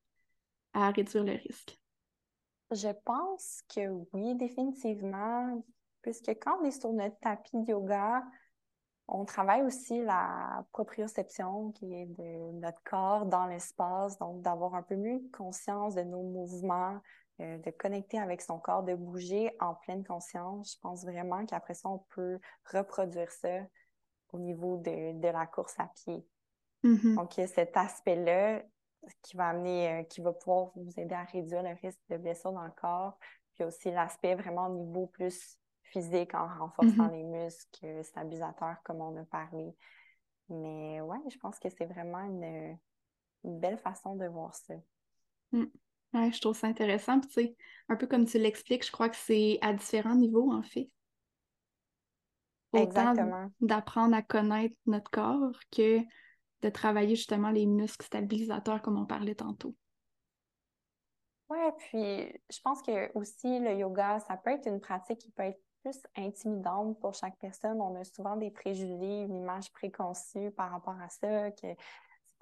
à 0.73 0.91
réduire 0.91 1.25
le 1.25 1.33
risque? 1.33 1.82
Je 2.73 2.89
pense 3.05 3.63
que 3.75 3.89
oui, 4.13 4.35
définitivement, 4.37 5.63
puisque 6.01 6.31
quand 6.41 6.59
on 6.61 6.65
est 6.65 6.81
sur 6.81 6.93
notre 6.93 7.19
tapis 7.21 7.61
de 7.63 7.71
yoga, 7.71 8.23
on 9.09 9.25
travaille 9.25 9.63
aussi 9.63 10.03
la 10.03 10.65
proprioception 10.73 11.73
qui 11.73 11.93
est 11.93 12.07
de 12.07 12.53
notre 12.61 12.83
corps 12.85 13.27
dans 13.27 13.47
l'espace, 13.47 14.19
donc 14.19 14.41
d'avoir 14.41 14.75
un 14.75 14.83
peu 14.83 14.97
mieux 14.97 15.21
conscience 15.37 15.95
de 15.95 16.03
nos 16.03 16.23
mouvements, 16.23 16.99
euh, 17.41 17.59
de 17.59 17.71
connecter 17.71 18.19
avec 18.19 18.41
son 18.41 18.59
corps, 18.59 18.83
de 18.83 18.95
bouger 18.95 19.55
en 19.61 19.75
pleine 19.75 20.05
conscience. 20.05 20.75
Je 20.75 20.79
pense 20.81 21.05
vraiment 21.05 21.45
qu'après 21.45 21.75
ça, 21.75 21.91
on 21.91 21.99
peut 22.15 22.39
reproduire 22.73 23.31
ça 23.31 23.59
au 24.33 24.39
niveau 24.39 24.79
de, 24.79 25.21
la 25.21 25.47
course 25.47 25.75
à 25.79 25.89
pied. 25.95 26.25
Mm-hmm. 26.85 27.15
Donc, 27.17 27.33
cet 27.35 27.77
aspect-là, 27.77 28.63
qui 29.23 29.37
va 29.37 29.49
amener, 29.49 29.93
euh, 29.93 30.03
qui 30.05 30.21
va 30.21 30.33
pouvoir 30.33 30.71
vous 30.77 30.93
aider 30.99 31.15
à 31.15 31.25
réduire 31.25 31.63
le 31.63 31.77
risque 31.83 32.01
de 32.11 32.17
blessure 32.17 32.53
dans 32.53 32.65
le 32.65 32.71
corps. 32.71 33.19
Puis 33.55 33.65
aussi 33.65 33.91
l'aspect 33.91 34.35
vraiment 34.35 34.67
au 34.69 34.75
niveau 34.75 35.07
plus 35.07 35.59
physique 35.83 36.35
en 36.35 36.49
renforçant 36.49 37.09
mm-hmm. 37.09 37.13
les 37.13 37.25
muscles 37.25 38.05
stabilisateurs 38.05 38.77
comme 38.85 39.01
on 39.01 39.17
a 39.21 39.25
parlé. 39.25 39.75
Mais 40.49 41.01
ouais, 41.01 41.19
je 41.31 41.39
pense 41.39 41.59
que 41.59 41.69
c'est 41.69 41.87
vraiment 41.87 42.21
une, 42.21 42.79
belle 43.45 43.79
façon 43.79 44.17
de 44.17 44.27
voir 44.27 44.55
ça. 44.55 44.75
Mm. 45.53 45.65
Ouais, 46.15 46.31
je 46.31 46.41
trouve 46.41 46.57
ça 46.57 46.67
intéressant. 46.67 47.21
Puis, 47.21 47.29
tu 47.29 47.35
sais, 47.35 47.57
un 47.89 47.97
peu 47.97 48.07
comme 48.07 48.27
tu 48.27 48.39
l'expliques, 48.39 48.87
je 48.87 48.93
crois 48.93 49.09
que 49.09 49.17
c'est 49.17 49.59
à 49.63 49.73
différents 49.73 50.15
niveaux, 50.15 50.53
en 50.53 50.63
fait. 50.63 50.91
Autant 52.73 53.15
d'apprendre 53.61 54.15
à 54.15 54.23
connaître 54.23 54.77
notre 54.87 55.11
corps 55.11 55.59
que 55.71 56.01
de 56.63 56.69
travailler 56.69 57.17
justement 57.17 57.51
les 57.51 57.67
muscles 57.67 58.07
stabilisateurs 58.07 58.81
comme 58.83 58.99
on 58.99 59.07
parlait 59.07 59.35
tantôt. 59.35 59.75
Oui, 61.51 61.59
puis 61.79 62.41
je 62.51 62.61
pense 62.63 62.81
que 62.83 63.13
aussi 63.17 63.59
le 63.59 63.75
yoga, 63.75 64.21
ça 64.21 64.37
peut 64.37 64.51
être 64.51 64.67
une 64.67 64.81
pratique 64.81 65.19
qui 65.19 65.31
peut 65.33 65.43
être 65.43 65.61
plus 65.83 66.01
intimidante 66.17 66.99
pour 67.01 67.15
chaque 67.15 67.37
personne. 67.39 67.81
On 67.81 68.01
a 68.01 68.05
souvent 68.05 68.37
des 68.37 68.51
préjugés, 68.51 69.23
une 69.23 69.37
image 69.37 69.71
préconçue 69.73 70.51
par 70.53 70.71
rapport 70.71 70.99
à 71.01 71.09
ça, 71.09 71.51
que 71.51 71.61
c'est 71.61 71.77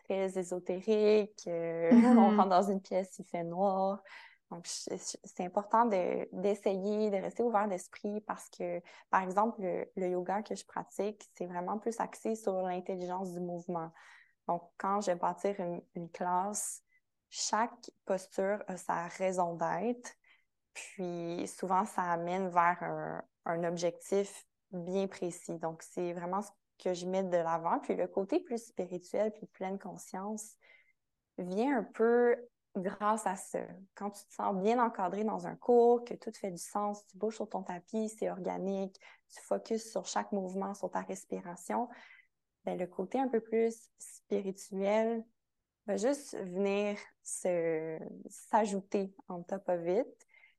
très 0.05 0.39
ésotérique, 0.39 1.41
qu'on 1.45 1.51
mm-hmm. 1.51 2.37
rentre 2.37 2.49
dans 2.49 2.71
une 2.71 2.81
pièce, 2.81 3.19
il 3.19 3.25
fait 3.25 3.43
noir. 3.43 4.01
Donc, 4.51 4.67
c'est 4.67 5.45
important 5.45 5.87
d'essayer, 5.87 7.11
de, 7.11 7.17
rester 7.17 7.43
ouvert 7.45 7.69
d'esprit 7.69 8.21
parce 8.23 8.49
que, 8.51 8.83
par 9.09 9.23
exemple, 9.23 9.63
le, 9.63 10.09
yoga 10.09 10.43
que 10.43 10.57
je 10.57 10.65
pratique, 10.65 11.31
c'est 11.35 11.47
vraiment 11.47 11.79
plus 11.79 12.01
axé 12.01 12.35
sur 12.35 12.61
l'intelligence 12.63 13.33
du 13.33 13.39
mouvement. 13.39 13.93
Donc, 14.49 14.63
quand 14.77 15.01
je 15.03 15.13
vais 15.13 15.17
bâtir 15.17 15.55
une, 15.95 16.11
classe, 16.11 16.83
chaque 17.29 17.91
posture 18.07 18.59
a 18.67 18.77
sa 18.77 19.07
raison 19.07 19.55
d'être. 19.55 20.17
Puis, 20.75 21.47
souvent, 21.47 21.85
ça 21.85 22.03
amène 22.03 22.49
vers 22.49 23.23
un, 23.45 23.65
objectif 23.65 24.45
bien 24.73 25.07
précis. 25.07 25.59
Donc, 25.59 25.83
c'est 25.83 26.13
vraiment 26.13 26.43
ce 26.43 26.51
que 26.83 26.93
je 26.93 27.07
mets 27.07 27.23
de 27.23 27.37
l'avant. 27.37 27.79
Puis, 27.79 27.95
le 27.95 28.09
côté 28.09 28.41
plus 28.41 28.67
spirituel, 28.67 29.33
puis 29.33 29.47
pleine 29.47 29.79
conscience, 29.79 30.57
vient 31.39 31.79
un 31.79 31.85
peu 31.85 32.37
grâce 32.77 33.27
à 33.27 33.37
ça. 33.37 33.61
Quand 33.95 34.11
tu 34.11 34.25
te 34.25 34.33
sens 34.33 34.55
bien 34.57 34.83
encadré 34.83 35.25
dans 35.25 35.47
un 35.47 35.57
cours, 35.57 36.05
que 36.05 36.15
tout 36.15 36.33
fait 36.33 36.51
du 36.51 36.63
sens, 36.63 37.05
tu 37.07 37.17
bouges 37.17 37.37
sur 37.37 37.49
ton 37.49 37.63
tapis, 37.63 38.09
c'est 38.09 38.31
organique, 38.31 38.99
tu 39.29 39.41
focuses 39.43 39.91
sur 39.91 40.07
chaque 40.07 40.33
mouvement, 40.33 40.75
sur 40.75 40.91
ta 40.91 41.01
respiration, 41.01 41.89
bien, 42.65 42.77
le 42.77 42.87
côté 42.87 43.19
un 43.19 43.29
peu 43.29 43.41
plus 43.41 43.91
spirituel 43.99 45.25
va 45.87 45.97
juste 45.97 46.37
venir 46.37 46.99
s'ajouter 47.23 49.15
en 49.29 49.43
top 49.43 49.69
of 49.69 49.87
it. 49.87 50.07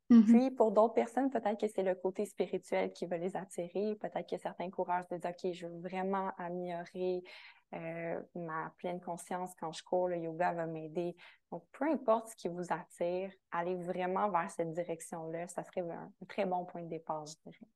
Mm-hmm. 0.10 0.24
Puis, 0.26 0.52
pour 0.52 0.72
d'autres 0.72 0.94
personnes, 0.94 1.30
peut-être 1.30 1.60
que 1.60 1.68
c'est 1.68 1.84
le 1.84 1.96
côté 1.96 2.26
spirituel 2.26 2.92
qui 2.92 3.06
va 3.06 3.18
les 3.18 3.38
attirer. 3.38 3.96
Peut-être 3.96 4.30
que 4.30 4.38
certains 4.38 4.70
coureurs 4.70 5.06
se 5.06 5.16
disent 5.16 5.26
OK, 5.26 5.54
je 5.54 5.68
veux 5.68 5.80
vraiment 5.80 6.32
améliorer 6.38 7.24
euh, 7.74 8.20
ma 8.36 8.74
pleine 8.78 9.00
conscience 9.00 9.52
quand 9.60 9.72
je 9.72 9.84
cours, 9.84 10.10
le 10.10 10.18
yoga 10.18 10.54
va 10.54 10.66
m'aider. 10.66 11.16
Donc, 11.52 11.64
peu 11.72 11.86
importe 11.86 12.30
ce 12.30 12.36
qui 12.36 12.50
vous 12.50 12.66
attire, 12.70 13.32
allez 13.52 13.76
vraiment 13.76 14.30
vers 14.30 14.52
cette 14.52 14.74
direction-là. 14.74 15.48
Ça 15.48 15.64
serait 15.64 15.82
un, 15.82 16.12
très 16.28 16.46
bon 16.46 16.66
point 16.66 16.82
de 16.82 16.90
départ, 16.90 17.26
je 17.26 17.34
dirais. 17.46 17.68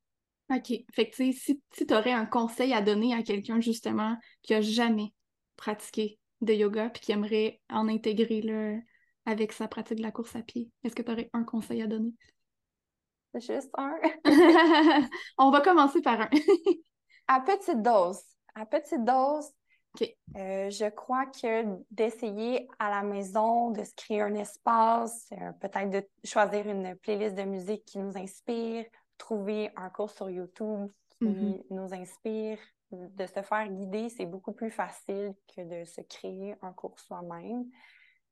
OK. 0.51 0.85
Fait 0.93 1.09
que, 1.09 1.15
si, 1.15 1.33
si 1.33 1.87
tu 1.87 1.93
aurais 1.93 2.11
un 2.11 2.25
conseil 2.25 2.73
à 2.73 2.81
donner 2.81 3.13
à 3.13 3.23
quelqu'un, 3.23 3.61
justement, 3.61 4.17
qui 4.41 4.53
n'a 4.53 4.61
jamais 4.61 5.13
pratiqué 5.55 6.19
de 6.41 6.53
yoga 6.53 6.89
puis 6.89 7.01
qui 7.01 7.11
aimerait 7.13 7.61
en 7.69 7.87
intégrer 7.87 8.43
avec 9.25 9.53
sa 9.53 9.67
pratique 9.67 9.97
de 9.97 10.03
la 10.03 10.11
course 10.11 10.35
à 10.35 10.41
pied, 10.41 10.69
est-ce 10.83 10.95
que 10.95 11.01
tu 11.01 11.11
aurais 11.11 11.29
un 11.33 11.43
conseil 11.43 11.81
à 11.81 11.87
donner? 11.87 12.13
Juste 13.33 13.69
un. 13.77 13.95
On 15.37 15.51
va 15.51 15.61
commencer 15.61 16.01
par 16.01 16.21
un. 16.21 16.29
à 17.27 17.41
petite 17.41 17.81
dose. 17.81 18.19
À 18.53 18.65
petite 18.65 19.03
dose, 19.03 19.49
euh, 20.01 20.69
je 20.69 20.89
crois 20.89 21.25
que 21.25 21.65
d'essayer 21.91 22.67
à 22.79 22.89
la 22.89 23.03
maison 23.03 23.71
de 23.71 23.83
se 23.83 23.93
créer 23.95 24.21
un 24.21 24.35
espace, 24.35 25.29
euh, 25.33 25.51
peut-être 25.61 25.89
de 25.89 26.03
choisir 26.23 26.67
une 26.67 26.95
playlist 26.95 27.35
de 27.35 27.43
musique 27.43 27.85
qui 27.85 27.99
nous 27.99 28.17
inspire, 28.17 28.85
trouver 29.17 29.71
un 29.75 29.89
cours 29.89 30.11
sur 30.11 30.29
YouTube 30.29 30.89
qui 31.19 31.25
mm-hmm. 31.25 31.63
nous 31.69 31.93
inspire, 31.93 32.57
de 32.91 33.25
se 33.25 33.41
faire 33.41 33.67
guider, 33.67 34.09
c'est 34.09 34.25
beaucoup 34.25 34.53
plus 34.53 34.71
facile 34.71 35.33
que 35.55 35.61
de 35.61 35.85
se 35.85 36.01
créer 36.01 36.55
un 36.61 36.71
cours 36.73 36.99
soi-même. 36.99 37.65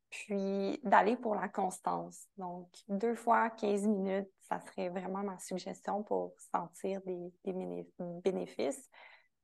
Puis 0.09 0.79
d'aller 0.83 1.15
pour 1.15 1.33
la 1.33 1.49
constance. 1.49 2.27
Donc, 2.37 2.67
deux 2.87 3.15
fois 3.15 3.49
15 3.49 3.87
minutes, 3.87 4.29
ça 4.41 4.59
serait 4.59 4.89
vraiment 4.89 5.23
ma 5.23 5.39
suggestion 5.39 6.03
pour 6.03 6.35
sentir 6.53 7.01
des 7.01 7.33
bénéfices. 8.23 8.91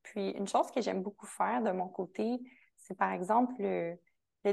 Puis 0.03 0.31
une 0.31 0.47
chose 0.47 0.71
que 0.71 0.81
j'aime 0.81 1.01
beaucoup 1.01 1.25
faire 1.25 1.61
de 1.61 1.71
mon 1.71 1.87
côté, 1.87 2.39
c'est 2.77 2.97
par 2.97 3.11
exemple 3.11 3.53
le, 3.59 3.97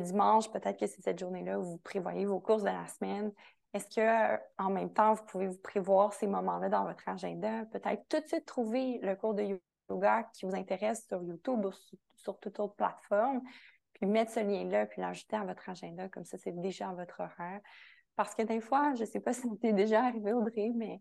dimanche, 0.00 0.50
peut-être 0.50 0.78
que 0.78 0.87
c'est 0.87 1.00
cette 1.00 1.18
journée-là 1.18 1.59
où 1.59 1.62
vous 1.62 1.78
prévoyez 1.78 2.26
vos 2.26 2.40
courses 2.40 2.62
de 2.62 2.68
la 2.68 2.87
semaine. 2.88 3.32
Est-ce 3.72 3.87
que 3.94 4.00
euh, 4.00 4.37
en 4.59 4.70
même 4.70 4.92
temps, 4.92 5.14
vous 5.14 5.24
pouvez 5.24 5.46
vous 5.46 5.59
prévoir 5.59 6.12
ces 6.12 6.26
moments-là 6.26 6.68
dans 6.68 6.85
votre 6.85 7.09
agenda? 7.09 7.64
Peut-être 7.66 8.02
tout 8.09 8.20
de 8.20 8.26
suite 8.26 8.46
trouver 8.46 8.98
le 9.02 9.14
cours 9.16 9.35
de 9.35 9.59
yoga 9.88 10.24
qui 10.35 10.46
vous 10.46 10.54
intéresse 10.54 11.06
sur 11.06 11.22
YouTube 11.22 11.64
ou 11.64 11.72
sur, 12.16 12.38
toute 12.40 12.59
autre 12.59 12.74
plateforme, 12.74 13.40
puis 13.92 14.06
mettre 14.06 14.32
ce 14.32 14.40
lien-là, 14.40 14.87
puis 14.87 15.00
l'ajouter 15.00 15.37
à 15.37 15.44
votre 15.44 15.68
agenda, 15.68 16.09
comme 16.09 16.24
ça, 16.24 16.37
c'est 16.37 16.59
déjà 16.61 16.88
à 16.88 16.92
votre 16.92 17.20
horaire. 17.20 17.61
Parce 18.16 18.35
que 18.35 18.42
des 18.42 18.61
fois, 18.61 18.94
je 18.94 19.02
ne 19.02 19.06
sais 19.06 19.20
pas 19.20 19.32
si 19.35 19.48
c'est 19.62 19.72
déjà 19.72 20.04
arrivé, 20.04 20.32
Audrey, 20.32 20.72
mais 20.74 21.00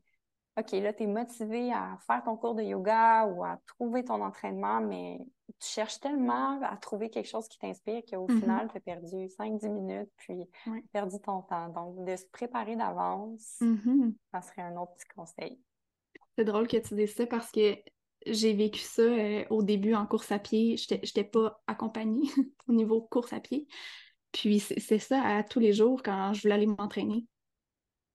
OK, 0.58 0.72
là, 0.72 0.94
tu 0.94 1.04
es 1.04 1.08
motivé 1.08 1.74
à 1.74 1.98
faire 2.08 2.24
ton 2.24 2.38
cours 2.38 2.56
de 2.56 2.64
yoga 2.64 3.26
ou 3.26 3.44
à 3.44 3.60
trouver 3.68 4.06
ton 4.06 4.22
entraînement, 4.22 4.80
mais 4.80 5.20
tu 5.60 5.68
cherches 5.68 6.00
tellement 6.00 6.62
à 6.62 6.78
trouver 6.78 7.10
quelque 7.10 7.28
chose 7.28 7.48
qui 7.50 7.60
t'inspire 7.60 8.02
qu'au 8.10 8.26
mm-hmm. 8.26 8.40
final, 8.40 8.70
tu 8.72 8.78
as 8.78 8.80
perdu 8.80 9.28
5-10 9.38 9.70
minutes, 9.70 10.10
puis 10.16 10.46
perdu 10.94 11.18
ton 11.20 11.42
temps. 11.42 11.68
Donc, 11.70 12.06
de 12.06 12.16
se 12.16 12.26
préparer 12.32 12.78
d'avance, 12.78 13.58
mm-hmm. 13.60 14.14
ça 14.32 14.42
serait 14.42 14.62
un 14.62 14.78
autre 14.78 14.94
petit 14.94 15.08
conseil. 15.14 15.60
C'est 16.38 16.46
drôle 16.46 16.68
que 16.68 16.78
tu 16.78 16.96
dises 16.96 17.16
ça 17.16 17.28
parce 17.28 17.52
que 17.52 17.76
j'ai 18.26 18.54
vécu 18.54 18.80
ça 18.80 19.02
euh, 19.02 19.44
au 19.50 19.62
début 19.62 19.94
en 19.94 20.06
course 20.06 20.32
à 20.32 20.40
pied. 20.40 20.78
Je 20.78 20.94
n'étais 20.96 21.26
pas 21.26 21.62
accompagnée 21.68 22.28
au 22.70 22.74
niveau 22.74 23.02
course 23.02 23.34
à 23.34 23.42
pied. 23.42 23.68
Puis 24.32 24.60
c'est 24.60 25.00
ça 25.00 25.22
à 25.22 25.44
tous 25.44 25.60
les 25.60 25.74
jours 25.74 26.02
quand 26.04 26.34
je 26.34 26.42
voulais 26.42 26.56
aller 26.56 26.66
m'entraîner 26.66 27.26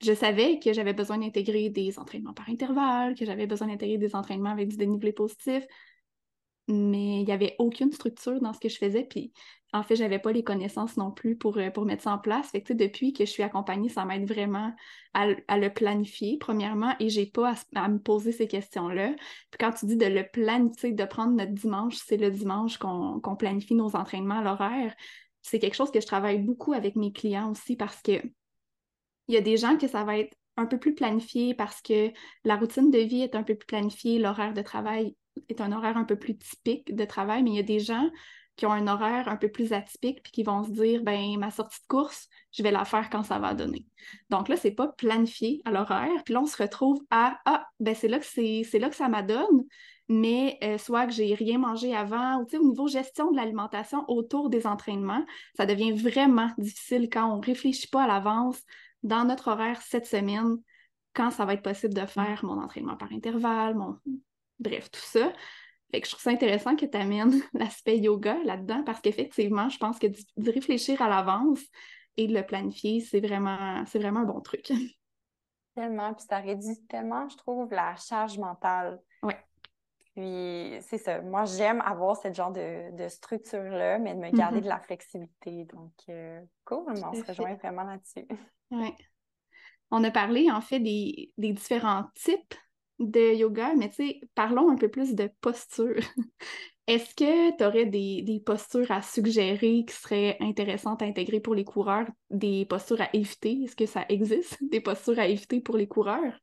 je 0.03 0.15
savais 0.15 0.59
que 0.59 0.73
j'avais 0.73 0.95
besoin 0.95 1.19
d'intégrer 1.19 1.69
des 1.69 1.99
entraînements 1.99 2.33
par 2.33 2.49
intervalle, 2.49 3.15
que 3.15 3.25
j'avais 3.25 3.47
besoin 3.47 3.69
d'intégrer 3.69 3.99
des 3.99 4.15
entraînements 4.15 4.51
avec 4.51 4.69
du 4.69 4.77
dénivelé 4.77 5.13
positif, 5.13 5.65
mais 6.69 7.21
il 7.21 7.25
n'y 7.25 7.33
avait 7.33 7.57
aucune 7.59 7.93
structure 7.93 8.41
dans 8.41 8.53
ce 8.53 8.61
que 8.61 8.69
je 8.69 8.79
faisais. 8.79 9.05
Puis 9.05 9.33
en 9.73 9.83
fait, 9.83 9.97
je 9.97 10.03
n'avais 10.03 10.19
pas 10.19 10.33
les 10.33 10.43
connaissances 10.43 10.97
non 10.97 11.11
plus 11.11 11.37
pour, 11.37 11.59
euh, 11.59 11.71
mettre 11.85 12.03
ça 12.03 12.13
en 12.13 12.19
place. 12.19 12.51
Fait 12.51 12.63
que, 12.63 12.73
depuis 12.73 13.13
que 13.13 13.25
je 13.25 13.31
suis 13.31 13.43
accompagnée, 13.43 13.89
ça 13.89 14.05
m'aide 14.05 14.27
vraiment 14.27 14.73
à, 15.15 15.27
le 15.27 15.69
planifier, 15.69 16.39
premièrement, 16.39 16.95
et 16.99 17.09
j'ai 17.09 17.27
pas 17.27 17.55
à, 17.75 17.89
me 17.89 17.99
poser 17.99 18.33
ces 18.33 18.49
questions-là. 18.49 19.15
Puis 19.51 19.59
quand 19.59 19.73
tu 19.73 19.87
dis 19.87 19.97
de 19.97 20.07
le 20.07 20.25
planifier, 20.33 20.93
de 20.93 21.05
prendre 21.05 21.33
notre 21.33 21.53
dimanche, 21.53 21.97
c'est 21.97 22.17
le 22.17 22.31
dimanche 22.31 22.79
qu'on 22.79 23.37
planifie 23.39 23.75
nos 23.75 23.97
entraînements 23.97 24.39
à 24.39 24.43
l'horaire. 24.43 24.95
C'est 25.43 25.59
quelque 25.59 25.77
chose 25.77 25.91
que 25.91 26.01
je 26.01 26.07
travaille 26.07 26.39
beaucoup 26.39 26.73
avec 26.73 26.97
mes 26.97 27.13
clients 27.13 27.51
aussi 27.51 27.77
parce 27.77 28.01
que 28.03 28.21
il 29.29 29.35
y 29.35 29.39
a 29.39 29.41
des 29.41 29.57
gens 29.57 29.77
que 29.77 29.89
ça 29.89 30.05
va 30.05 30.19
être 30.19 30.37
un 30.57 30.67
peu 30.67 30.79
plus 30.79 30.95
planifié 30.95 31.55
parce 31.55 31.81
que 31.81 32.11
la 32.45 32.57
routine 32.57 32.91
de 32.91 32.99
vie 32.99 33.23
est 33.23 33.35
un 33.35 33.43
peu 33.43 33.55
plus 33.55 33.67
planifiée, 33.67 34.19
l'horaire 34.19 34.53
de 34.55 34.63
travail 34.63 35.15
est 35.49 35.61
un 35.61 35.73
horaire 35.73 35.97
un 35.97 36.05
peu 36.05 36.17
plus 36.17 36.37
typique 36.37 36.95
de 36.95 37.05
travail, 37.05 37.43
mais 37.43 37.51
il 37.51 37.57
y 37.57 37.61
a 37.61 37.65
des 37.65 37.81
gens 37.81 38.11
qui 38.57 38.67
ont 38.67 38.73
un 38.73 38.89
horaire 38.89 39.29
un 39.29 39.37
peu 39.37 39.49
plus 39.49 39.73
atypique 39.73 40.23
puis 40.23 40.33
qui 40.33 40.43
vont 40.43 40.65
se 40.65 40.71
dire 40.71 41.03
ben 41.03 41.39
ma 41.39 41.51
sortie 41.51 41.81
de 41.81 41.87
course, 41.87 42.29
je 42.53 42.63
vais 42.63 42.71
la 42.71 42.85
faire 42.85 43.09
quand 43.09 43.23
ça 43.23 43.39
va 43.39 43.55
donner. 43.55 43.87
Donc 44.29 44.49
là, 44.49 44.57
c'est 44.57 44.73
pas 44.73 44.89
planifié 44.89 45.63
à 45.65 45.71
l'horaire, 45.71 46.23
puis 46.25 46.35
là 46.35 46.41
on 46.43 46.47
se 46.47 46.61
retrouve 46.63 47.01
à 47.11 47.39
ah 47.47 47.67
ben 47.79 47.95
c'est 47.95 48.09
là 48.09 48.19
que 48.19 48.27
c'est 48.27 48.79
là 48.79 48.91
que 48.91 48.97
ça 48.97 49.09
m'adonne, 49.09 49.65
mais 50.09 50.59
euh, 50.63 50.77
soit 50.77 51.07
que 51.07 51.13
j'ai 51.13 51.35
rien 51.35 51.59
mangé 51.59 51.95
avant, 51.95 52.39
ou 52.39 52.47
au 52.53 52.69
niveau 52.69 52.87
gestion 52.87 53.31
de 53.31 53.37
l'alimentation 53.37 54.05
autour 54.09 54.51
des 54.51 54.67
entraînements, 54.67 55.25
ça 55.57 55.65
devient 55.65 55.93
vraiment 55.93 56.51
difficile 56.59 57.09
quand 57.11 57.33
on 57.33 57.41
réfléchit 57.41 57.89
pas 57.89 58.03
à 58.03 58.07
l'avance 58.09 58.61
dans 59.03 59.25
notre 59.25 59.49
horaire 59.49 59.81
cette 59.83 60.07
semaine, 60.07 60.57
quand 61.15 61.31
ça 61.31 61.45
va 61.45 61.55
être 61.55 61.63
possible 61.63 61.95
de 61.95 62.07
faire 62.07 62.45
mon 62.45 62.61
entraînement 62.61 62.97
par 62.97 63.13
intervalle, 63.13 63.75
mon... 63.75 63.99
bref, 64.59 64.91
tout 64.91 65.01
ça. 65.01 65.33
Fait 65.91 66.01
que 66.01 66.07
je 66.07 66.13
trouve 66.13 66.23
ça 66.23 66.31
intéressant 66.31 66.77
que 66.77 66.87
tu 66.87 66.97
amènes 66.97 67.43
l'aspect 67.53 67.99
yoga 67.99 68.37
là-dedans 68.45 68.83
parce 68.85 69.01
qu'effectivement, 69.01 69.69
je 69.69 69.79
pense 69.79 69.99
que 69.99 70.07
de 70.07 70.51
réfléchir 70.51 71.03
à 71.03 71.09
l'avance 71.09 71.61
et 72.17 72.27
de 72.27 72.35
le 72.35 72.45
planifier, 72.45 73.01
c'est 73.01 73.21
vraiment, 73.21 73.85
c'est 73.87 73.99
vraiment 73.99 74.21
un 74.21 74.25
bon 74.25 74.41
truc. 74.41 74.71
Tellement, 75.75 76.13
puis 76.15 76.27
ça 76.29 76.39
réduit 76.39 76.85
tellement, 76.89 77.29
je 77.29 77.37
trouve, 77.37 77.73
la 77.73 77.95
charge 77.95 78.39
mentale. 78.39 79.01
Oui. 79.23 79.35
Puis 80.21 80.83
c'est 80.83 80.99
ça. 80.99 81.23
Moi, 81.23 81.47
j'aime 81.47 81.81
avoir 81.81 82.15
ce 82.15 82.31
genre 82.31 82.53
de, 82.53 83.09
structure-là, 83.09 83.99
mais 83.99 84.15
de 84.15 84.21
me 84.21 84.31
garder 84.31 84.59
mm-hmm. 84.59 84.65
de 84.65 84.69
la 84.69 84.81
flexibilité. 84.81 85.65
Donc, 85.65 85.93
euh, 86.11 86.43
cool, 86.67 86.85
on 86.89 87.15
se 87.15 87.25
rejoint 87.27 87.55
vraiment 87.55 87.85
là-dessus. 87.85 88.29
Oui. 88.71 88.93
On 89.91 90.05
a 90.05 90.11
parlé 90.11 90.51
en 90.51 90.61
fait 90.61 90.79
des, 90.79 91.33
différents 91.39 92.05
types 92.15 92.55
de 92.99 93.35
yoga, 93.35 93.73
mais 93.75 93.89
tu 93.89 93.95
sais, 93.95 94.21
parlons 94.35 94.71
un 94.71 94.77
peu 94.77 94.89
plus 94.89 95.15
de 95.15 95.31
posture. 95.41 95.97
Est-ce 96.87 97.15
que 97.15 97.57
tu 97.57 97.65
aurais 97.65 97.87
des, 97.87 98.43
postures 98.45 98.91
à 98.91 99.01
suggérer 99.01 99.87
qui 99.87 99.95
seraient 99.95 100.37
intéressantes 100.41 101.01
à 101.01 101.07
intégrer 101.07 101.41
pour 101.41 101.55
les 101.55 101.65
coureurs, 101.65 102.09
des 102.29 102.67
postures 102.67 103.01
à 103.01 103.09
éviter? 103.15 103.63
Est-ce 103.65 103.77
que 103.77 103.87
ça 103.87 104.05
existe, 104.11 104.59
des 104.71 104.83
postures 104.83 105.19
à 105.19 105.29
éviter 105.29 105.61
pour 105.61 105.79
les 105.79 105.89
coureurs? 105.89 106.39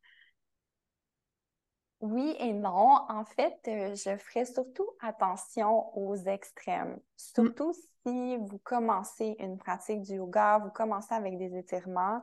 Oui 2.10 2.36
et 2.40 2.54
non. 2.54 3.02
En 3.10 3.26
fait, 3.26 3.60
euh, 3.68 3.96
je 3.96 4.16
ferai 4.18 4.46
surtout 4.46 4.90
attention 5.02 5.98
aux 5.98 6.16
extrêmes. 6.16 6.98
Surtout 7.18 7.74
si 7.74 8.38
vous 8.38 8.60
commencez 8.64 9.36
une 9.40 9.58
pratique 9.58 10.02
du 10.02 10.16
yoga, 10.16 10.60
vous 10.60 10.70
commencez 10.70 11.14
avec 11.14 11.38
des 11.38 11.58
étirements. 11.58 12.22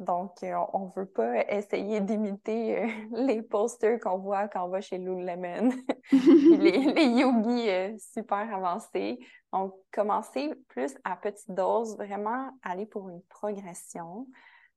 Donc, 0.00 0.42
euh, 0.42 0.56
on 0.72 0.86
ne 0.86 0.90
veut 0.96 1.06
pas 1.06 1.44
essayer 1.52 2.00
d'imiter 2.00 2.82
euh, 2.82 2.86
les 3.26 3.42
posters 3.42 4.00
qu'on 4.00 4.18
voit 4.18 4.48
quand 4.48 4.64
on 4.64 4.68
va 4.68 4.80
chez 4.80 4.98
Lululemon, 4.98 5.70
les, 6.12 6.92
les 6.92 7.06
yogis 7.06 8.00
super 8.00 8.52
avancés. 8.52 9.20
Donc, 9.52 9.74
commencez 9.92 10.52
plus 10.66 10.96
à 11.04 11.14
petite 11.14 11.52
dose, 11.52 11.96
vraiment 11.96 12.50
aller 12.62 12.86
pour 12.86 13.08
une 13.08 13.22
progression. 13.28 14.26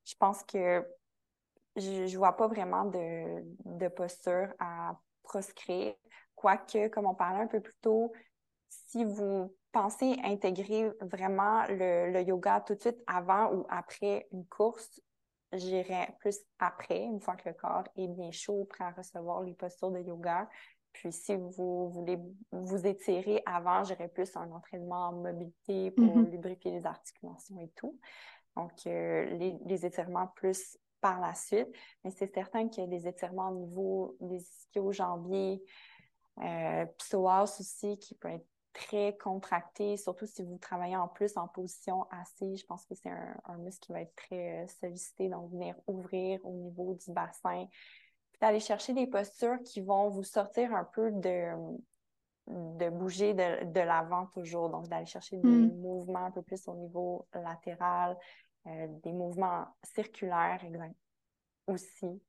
je 0.03 0.13
pense 0.19 0.43
que 0.43 0.85
je 1.75 2.03
ne 2.03 2.17
vois 2.17 2.35
pas 2.35 2.47
vraiment 2.47 2.85
de, 2.85 3.43
de 3.65 3.87
posture 3.87 4.53
à 4.59 4.97
proscrire. 5.23 5.93
Quoique, 6.35 6.87
comme 6.89 7.05
on 7.05 7.15
parlait 7.15 7.43
un 7.43 7.47
peu 7.47 7.59
plus 7.59 7.75
tôt, 7.81 8.11
si 8.69 9.03
vous 9.03 9.53
pensez 9.71 10.17
intégrer 10.23 10.89
vraiment 11.01 11.65
le, 11.67 12.21
yoga 12.21 12.61
tout 12.61 12.75
de 12.75 12.79
suite 12.79 13.03
avant 13.07 13.53
ou 13.53 13.65
après 13.69 14.27
une 14.31 14.45
course, 14.45 15.01
j'irai 15.51 16.15
plus 16.19 16.39
après, 16.59 17.03
une 17.03 17.19
fois 17.19 17.35
que 17.35 17.49
le 17.49 17.55
corps 17.55 17.83
est 17.97 18.07
bien 18.07 18.31
chaud, 18.31 18.65
prêt 18.65 18.85
à 18.85 18.91
recevoir 18.91 19.41
les 19.41 19.53
postures 19.53 19.91
de 19.91 19.99
yoga. 19.99 20.49
Puis 20.93 21.11
si 21.11 21.35
vous 21.35 21.89
voulez 21.89 22.17
vous 22.51 22.87
étirer 22.87 23.41
avant, 23.45 23.83
j'irai 23.83 24.07
plus 24.07 24.33
un 24.37 24.49
entraînement 24.51 25.09
en 25.09 25.13
mobilité 25.13 25.91
pour 25.91 26.17
mm-hmm. 26.17 26.31
lubrifier 26.31 26.71
les 26.71 26.85
articulations 26.85 27.59
et 27.59 27.69
tout. 27.75 27.99
Donc, 28.55 28.71
euh, 28.87 29.25
les, 29.25 29.57
les, 29.65 29.85
étirements 29.85 30.27
plus 30.27 30.77
par 31.05 31.19
la 31.19 31.35
suite. 31.35 31.67
Mais 32.03 32.09
c'est 32.09 32.33
certain 32.33 32.67
qu'il 32.67 32.83
y 32.83 32.87
a 32.87 32.89
des 32.89 33.07
étirements 33.07 33.49
au 33.49 33.55
niveau 33.55 34.17
des 34.21 34.41
ischio-jambiers, 34.41 35.63
euh, 36.39 36.85
psoas 36.97 37.43
aussi, 37.43 37.99
qui 37.99 38.15
peut 38.15 38.29
être 38.29 38.47
très 38.73 39.15
contracté, 39.15 39.97
surtout 39.97 40.25
si 40.25 40.41
vous 40.41 40.57
travaillez 40.57 40.97
en 40.97 41.07
plus 41.07 41.37
en 41.37 41.47
position 41.47 42.07
assise. 42.09 42.59
Je 42.59 42.65
pense 42.65 42.85
que 42.87 42.95
c'est 42.95 43.11
un, 43.11 43.57
muscle 43.59 43.85
qui 43.85 43.91
va 43.91 44.01
être 44.01 44.15
très 44.15 44.63
euh, 44.63 44.67
sollicité, 44.81 45.29
donc 45.29 45.51
venir 45.51 45.75
ouvrir 45.85 46.43
au 46.43 46.53
niveau 46.53 46.95
du 46.95 47.11
bassin. 47.11 47.67
Puis 48.31 48.39
d'aller 48.41 48.59
chercher 48.59 48.93
des 48.93 49.05
postures 49.05 49.61
qui 49.63 49.81
vont 49.81 50.09
vous 50.09 50.23
sortir 50.23 50.73
un 50.73 50.85
peu 50.85 51.11
de, 51.11 51.51
de 52.47 52.89
bouger 52.89 53.35
de, 53.35 53.79
l'avant 53.79 54.25
toujours. 54.33 54.71
Donc 54.71 54.87
d'aller 54.87 55.05
chercher 55.05 55.37
des 55.37 55.47
hmm. 55.47 55.79
mouvements 55.79 56.25
un 56.25 56.31
peu 56.31 56.41
plus 56.41 56.67
au 56.67 56.73
niveau 56.73 57.27
latéral, 57.31 58.17
euh, 58.67 58.87
des 59.03 59.13
mouvements 59.13 59.67
circulaires 59.83 60.61
aussi. 61.67 62.21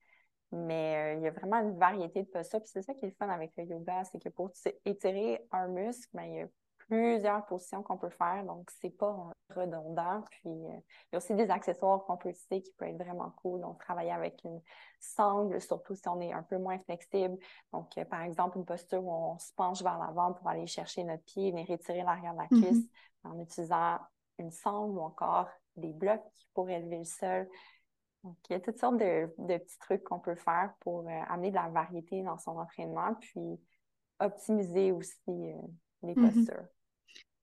Mais 0.53 1.15
euh, 1.15 1.19
il 1.19 1.23
y 1.23 1.27
a 1.27 1.31
vraiment 1.31 1.61
une 1.61 1.79
variété 1.79 2.23
de 2.23 2.29
postures. 2.29 2.61
Puis 2.61 2.71
c'est 2.73 2.83
ça 2.83 2.95
qui 2.95 3.05
est 3.05 3.09
le 3.09 3.15
fun 3.15 3.29
avec 3.29 3.53
le 3.57 3.65
yoga, 3.65 4.05
c'est 4.05 4.23
que 4.23 4.29
pour 4.29 4.51
étirer 4.85 5.47
un 5.51 5.69
muscle, 5.69 6.09
ben, 6.15 6.23
il 6.23 6.35
y 6.35 6.41
a 6.41 6.47
plusieurs 6.89 7.45
positions 7.47 7.83
qu'on 7.83 7.99
peut 7.99 8.11
faire, 8.11 8.45
donc 8.45 8.71
c'est 8.81 8.97
pas 8.97 9.33
redondant. 9.55 10.23
Puis 10.31 10.51
euh, 10.51 10.79
il 10.79 11.09
y 11.13 11.15
a 11.15 11.19
aussi 11.19 11.35
des 11.35 11.51
accessoires 11.51 12.05
qu'on 12.05 12.17
peut 12.17 12.29
utiliser 12.29 12.63
qui 12.63 12.73
peuvent 12.75 12.89
être 12.89 13.03
vraiment 13.03 13.31
cool. 13.43 13.61
Donc 13.61 13.81
travailler 13.81 14.13
avec 14.13 14.41
une 14.45 14.61
sangle, 15.01 15.61
surtout 15.61 15.95
si 15.95 16.09
on 16.09 16.21
est 16.21 16.33
un 16.33 16.43
peu 16.43 16.59
moins 16.59 16.79
flexible. 16.81 17.37
Donc 17.73 17.93
par 18.09 18.23
exemple, 18.23 18.59
une 18.59 18.65
posture 18.65 19.05
où 19.05 19.11
on 19.11 19.39
se 19.39 19.53
penche 19.55 19.83
vers 19.83 19.99
l'avant 19.99 20.33
pour 20.33 20.49
aller 20.49 20.67
chercher 20.67 21.03
notre 21.03 21.25
pied, 21.25 21.51
venir 21.51 21.69
étirer 21.71 22.03
l'arrière 22.03 22.35
de 22.35 22.39
la 22.39 22.47
mm-hmm. 22.47 22.63
cuisse 22.63 22.89
en 23.25 23.39
utilisant 23.41 23.99
une 24.39 24.51
sangle 24.51 24.99
ou 24.99 25.01
encore 25.01 25.49
des 25.77 25.93
blocs 25.93 26.23
pour 26.55 26.69
élever 26.71 26.99
le 26.99 27.05
sol. 27.05 27.49
Donc, 28.25 28.37
il 28.51 28.55
y 28.55 28.57
a 28.57 28.61
toutes 28.61 28.79
sortes 28.79 28.97
de, 28.97 29.27
petits 29.47 29.79
trucs 29.79 30.03
qu'on 30.03 30.19
peut 30.19 30.35
faire 30.35 30.73
pour 30.81 31.09
euh, 31.09 31.21
amener 31.29 31.51
de 31.51 31.55
la 31.55 31.69
variété 31.69 32.23
dans 32.23 32.39
son 32.39 32.59
entraînement, 32.59 33.15
puis 33.21 33.61
optimiser 34.19 34.91
aussi 34.91 35.17
euh, 35.29 35.53
les 36.03 36.15
mm-hmm. 36.15 36.35
postures. 36.35 36.67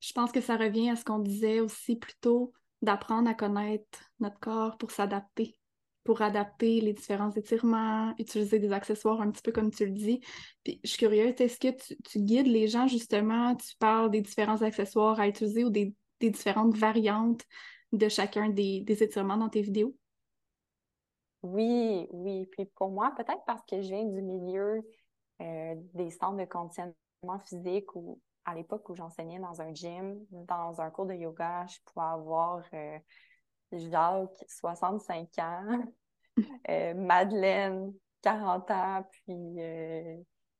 Je 0.01 0.11
pense 0.11 0.33
que 0.33 0.41
ça 0.41 0.57
revient 0.57 0.89
à 0.89 0.97
ce 0.97 1.05
qu'on 1.05 1.19
disait 1.19 1.61
aussi 1.61 1.95
plus 1.95 2.15
tôt, 2.19 2.51
d'apprendre 2.81 3.29
à 3.29 3.33
connaître 3.33 4.11
notre 4.19 4.37
corps 4.39 4.77
pour 4.77 4.91
s'adapter, 4.91 5.57
pour 6.03 6.21
adapter 6.21 6.81
les 6.81 6.91
différents 6.91 7.31
étirements, 7.31 8.13
utiliser 8.19 8.59
des 8.59 8.73
accessoires 8.73 9.21
un 9.21 9.31
petit 9.31 9.41
peu 9.41 9.53
comme 9.53 9.71
tu 9.71 9.85
le 9.85 9.93
dis. 9.93 10.19
Puis 10.65 10.81
je 10.83 10.89
suis 10.89 10.97
curieuse, 10.97 11.35
est-ce 11.39 11.57
que 11.57 11.69
tu, 12.09 12.19
guides 12.19 12.47
les 12.47 12.67
gens 12.67 12.87
justement, 12.87 13.55
tu 13.55 13.77
parles 13.77 14.11
des 14.11 14.19
différents 14.19 14.61
accessoires 14.61 15.21
à 15.21 15.29
utiliser 15.29 15.63
ou 15.63 15.69
des 15.69 15.95
différentes 16.19 16.75
variantes 16.75 17.43
de 17.93 18.09
chacun 18.09 18.49
des, 18.49 18.83
étirements 18.87 19.37
dans 19.37 19.49
tes 19.49 19.61
vidéos? 19.61 19.95
Oui, 21.43 22.07
oui. 22.11 22.47
Puis 22.51 22.65
pour 22.65 22.89
moi, 22.89 23.13
peut-être 23.15 23.43
parce 23.45 23.63
que 23.65 23.81
je 23.81 23.89
viens 23.89 24.05
du 24.05 24.21
milieu 24.21 24.81
euh, 25.41 25.75
des 25.93 26.09
centres 26.09 26.37
de 26.37 26.45
conditionnement 26.45 27.39
physique 27.45 27.95
ou 27.95 28.19
à 28.45 28.55
l'époque 28.55 28.89
où 28.89 28.95
j'enseignais 28.95 29.39
dans 29.39 29.61
un 29.61 29.73
gym, 29.73 30.19
dans 30.31 30.81
un 30.81 30.89
cours 30.89 31.05
de 31.05 31.13
yoga, 31.13 31.65
je 31.67 31.77
pouvais 31.85 32.05
avoir 32.05 32.63
euh, 32.73 32.97
Jacques, 33.71 34.43
65 34.47 35.29
ans, 35.39 35.83
euh, 36.69 36.93
Madeleine, 36.93 37.93
40 38.21 38.71
ans, 38.71 39.05
puis 39.11 39.57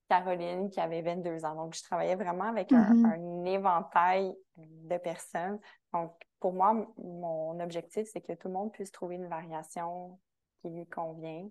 Caroline 0.10 0.70
qui 0.70 0.80
avait 0.80 1.02
22 1.02 1.46
ans. 1.46 1.56
Donc, 1.56 1.76
je 1.76 1.84
travaillais 1.84 2.16
vraiment 2.16 2.46
avec 2.46 2.72
un, 2.72 2.94
mm-hmm. 2.94 3.48
éventail 3.48 4.36
de 4.58 4.98
personnes. 4.98 5.60
Donc, 5.94 6.14
pour 6.44 6.52
moi, 6.52 6.74
mon 6.98 7.58
objectif, 7.62 8.06
c'est 8.12 8.20
que 8.20 8.34
tout 8.34 8.50
le 8.50 8.54
monde 8.54 8.74
puisse 8.74 8.92
trouver 8.92 9.16
une 9.16 9.30
variation 9.30 10.20
qui 10.62 10.70
lui 10.70 10.86
convient. 10.86 11.50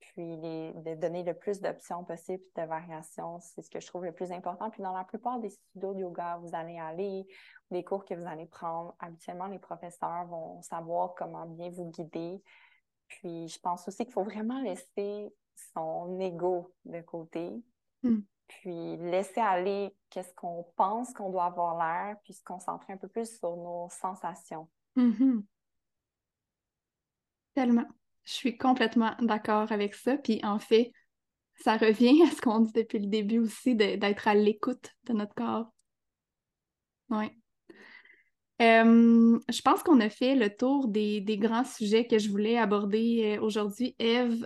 Puis 0.00 0.36
de 0.36 0.94
donner 0.96 1.22
le 1.22 1.32
plus 1.32 1.60
d'options 1.60 2.02
possibles 2.02 2.42
de 2.56 2.62
variations, 2.62 3.38
c'est 3.38 3.62
ce 3.62 3.70
que 3.70 3.78
je 3.78 3.86
trouve 3.86 4.04
le 4.04 4.10
plus 4.10 4.32
important. 4.32 4.68
Puis 4.68 4.82
dans 4.82 4.92
la 4.92 5.04
plupart 5.04 5.38
des 5.38 5.50
studios 5.50 5.94
de 5.94 6.00
yoga, 6.00 6.38
vous 6.38 6.56
allez 6.56 6.76
aller, 6.76 7.24
des 7.70 7.84
cours 7.84 8.04
que 8.04 8.14
vous 8.14 8.26
allez 8.26 8.46
prendre, 8.46 8.96
habituellement, 8.98 9.46
les 9.46 9.60
professeurs 9.60 10.26
vont 10.26 10.60
savoir 10.60 11.14
comment 11.14 11.46
bien 11.46 11.70
vous 11.70 11.88
guider. 11.88 12.42
Puis 13.06 13.46
je 13.46 13.60
pense 13.60 13.86
aussi 13.86 14.06
qu'il 14.06 14.12
faut 14.12 14.24
vraiment 14.24 14.60
laisser 14.60 15.32
son 15.72 16.18
ego 16.18 16.74
de 16.84 17.00
côté. 17.02 17.62
Hmm. 18.02 18.22
Puis 18.48 18.96
laisser 18.96 19.40
aller 19.40 19.94
qu'est-ce 20.10 20.32
qu'on 20.34 20.64
pense 20.76 21.12
qu'on 21.12 21.30
doit 21.30 21.46
avoir 21.46 21.76
l'air, 21.78 22.16
puis 22.22 22.32
se 22.32 22.42
concentrer 22.44 22.92
un 22.92 22.96
peu 22.96 23.08
plus 23.08 23.38
sur 23.38 23.56
nos 23.56 23.88
sensations. 23.90 24.68
Mm-hmm. 24.96 25.42
Tellement. 27.54 27.86
Je 28.24 28.32
suis 28.32 28.58
complètement 28.58 29.14
d'accord 29.20 29.70
avec 29.72 29.94
ça. 29.94 30.16
Puis 30.16 30.40
en 30.42 30.58
fait, 30.58 30.92
ça 31.56 31.76
revient 31.76 32.22
à 32.26 32.30
ce 32.30 32.40
qu'on 32.40 32.60
dit 32.60 32.72
depuis 32.72 32.98
le 32.98 33.06
début 33.06 33.38
aussi, 33.38 33.74
d'être 33.74 34.28
à 34.28 34.34
l'écoute 34.34 34.92
de 35.04 35.12
notre 35.12 35.34
corps. 35.34 35.72
Oui. 37.08 37.30
je 38.58 39.62
pense 39.62 39.82
qu'on 39.82 40.00
a 40.00 40.08
fait 40.08 40.34
le 40.34 40.54
tour 40.54 40.88
des, 40.88 41.20
des, 41.20 41.38
grands 41.38 41.64
sujets 41.64 42.06
que 42.06 42.18
je 42.18 42.30
voulais 42.30 42.58
aborder 42.58 43.36
euh, 43.36 43.42
aujourd'hui. 43.42 43.94
Eve, 44.00 44.44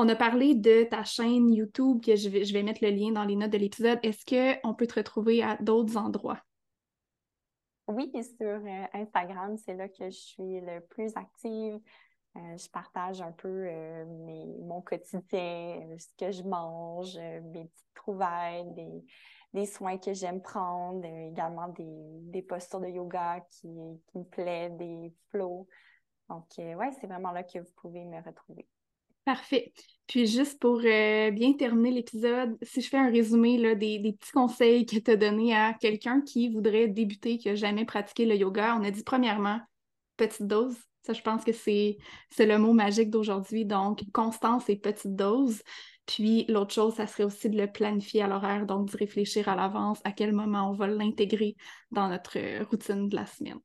on 0.00 0.08
a 0.08 0.16
parlé 0.16 0.54
de 0.54 0.84
ta 0.84 1.04
chaîne 1.04 1.52
YouTube, 1.52 2.02
que 2.02 2.16
je 2.16 2.30
vais, 2.30 2.62
mettre 2.62 2.82
le 2.82 2.90
lien 2.90 3.12
dans 3.12 3.24
les 3.24 3.36
notes 3.36 3.50
de 3.50 3.58
l'épisode. 3.58 3.98
Est-ce 4.02 4.24
qu'on 4.24 4.74
peut 4.74 4.86
te 4.86 4.94
retrouver 4.94 5.42
à 5.42 5.56
d'autres 5.60 5.98
endroits? 5.98 6.40
Oui, 7.86 8.10
sur 8.12 8.46
euh, 8.46 8.84
Instagram, 8.94 9.58
c'est 9.58 9.74
là 9.74 9.88
que 9.88 10.06
je 10.06 10.16
suis 10.16 10.60
le 10.60 10.80
plus 10.88 11.14
active. 11.16 11.78
Euh, 12.36 12.56
je 12.56 12.70
partage 12.70 13.20
un 13.20 13.32
peu 13.32 13.66
euh, 13.66 14.06
mon 14.62 14.80
quotidien, 14.80 15.18
ce 15.98 16.06
que 16.16 16.30
je 16.30 16.44
mange, 16.44 17.18
mes 17.52 17.66
petites 17.66 17.94
trouvailles, 17.94 18.64
des, 19.52 19.66
soins 19.66 19.98
que 19.98 20.14
j'aime 20.14 20.40
prendre, 20.40 21.04
également 21.04 21.68
des, 21.68 22.42
postures 22.42 22.80
de 22.80 22.86
yoga 22.86 23.44
qui, 23.50 23.68
me 23.68 24.22
plaisent, 24.22 24.72
des 24.78 25.12
flows. 25.30 25.68
Donc, 26.30 26.46
ouais, 26.56 26.90
c'est 26.98 27.06
vraiment 27.06 27.32
là 27.32 27.42
que 27.42 27.58
vous 27.58 27.72
pouvez 27.82 28.06
me 28.06 28.22
retrouver. 28.22 28.66
Parfait. 29.24 29.72
Puis 30.06 30.26
juste 30.26 30.58
pour 30.58 30.80
euh, 30.84 31.30
bien 31.30 31.52
terminer 31.52 31.92
l'épisode, 31.92 32.58
si 32.62 32.80
je 32.80 32.88
fais 32.88 32.96
un 32.96 33.10
résumé 33.10 33.58
là, 33.58 33.76
des, 33.76 34.00
petits 34.18 34.32
conseils 34.32 34.84
que 34.84 34.96
tu 34.96 35.10
as 35.10 35.16
donnés 35.16 35.54
à 35.54 35.72
quelqu'un 35.74 36.20
qui 36.20 36.48
voudrait 36.48 36.88
débuter, 36.88 37.38
qui 37.38 37.48
n'a 37.48 37.54
jamais 37.54 37.84
pratiqué 37.84 38.26
le 38.26 38.34
yoga, 38.34 38.76
on 38.76 38.84
a 38.84 38.90
dit 38.90 39.04
premièrement, 39.04 39.60
petite 40.16 40.48
dose. 40.48 40.76
Ça, 41.02 41.12
je 41.12 41.22
pense 41.22 41.44
que 41.44 41.52
c'est 41.52 41.96
le 42.38 42.58
mot 42.58 42.72
magique 42.72 43.10
d'aujourd'hui. 43.10 43.64
Donc, 43.64 44.02
constance 44.12 44.68
et 44.68 44.76
petite 44.76 45.14
dose. 45.14 45.62
Puis 46.06 46.44
l'autre 46.48 46.74
chose, 46.74 46.94
ça 46.94 47.06
serait 47.06 47.22
aussi 47.22 47.48
de 47.48 47.56
le 47.56 47.70
planifier 47.70 48.22
à 48.22 48.26
l'horaire, 48.26 48.66
donc 48.66 48.90
de 48.90 48.96
réfléchir 48.96 49.48
à 49.48 49.54
l'avance 49.54 50.00
à 50.02 50.10
quel 50.10 50.32
moment 50.32 50.70
on 50.70 50.74
va 50.74 50.88
l'intégrer 50.88 51.54
dans 51.92 52.08
notre 52.08 52.36
euh, 52.36 52.64
routine 52.64 53.08
de 53.08 53.14
la 53.14 53.26
semaine. 53.26 53.60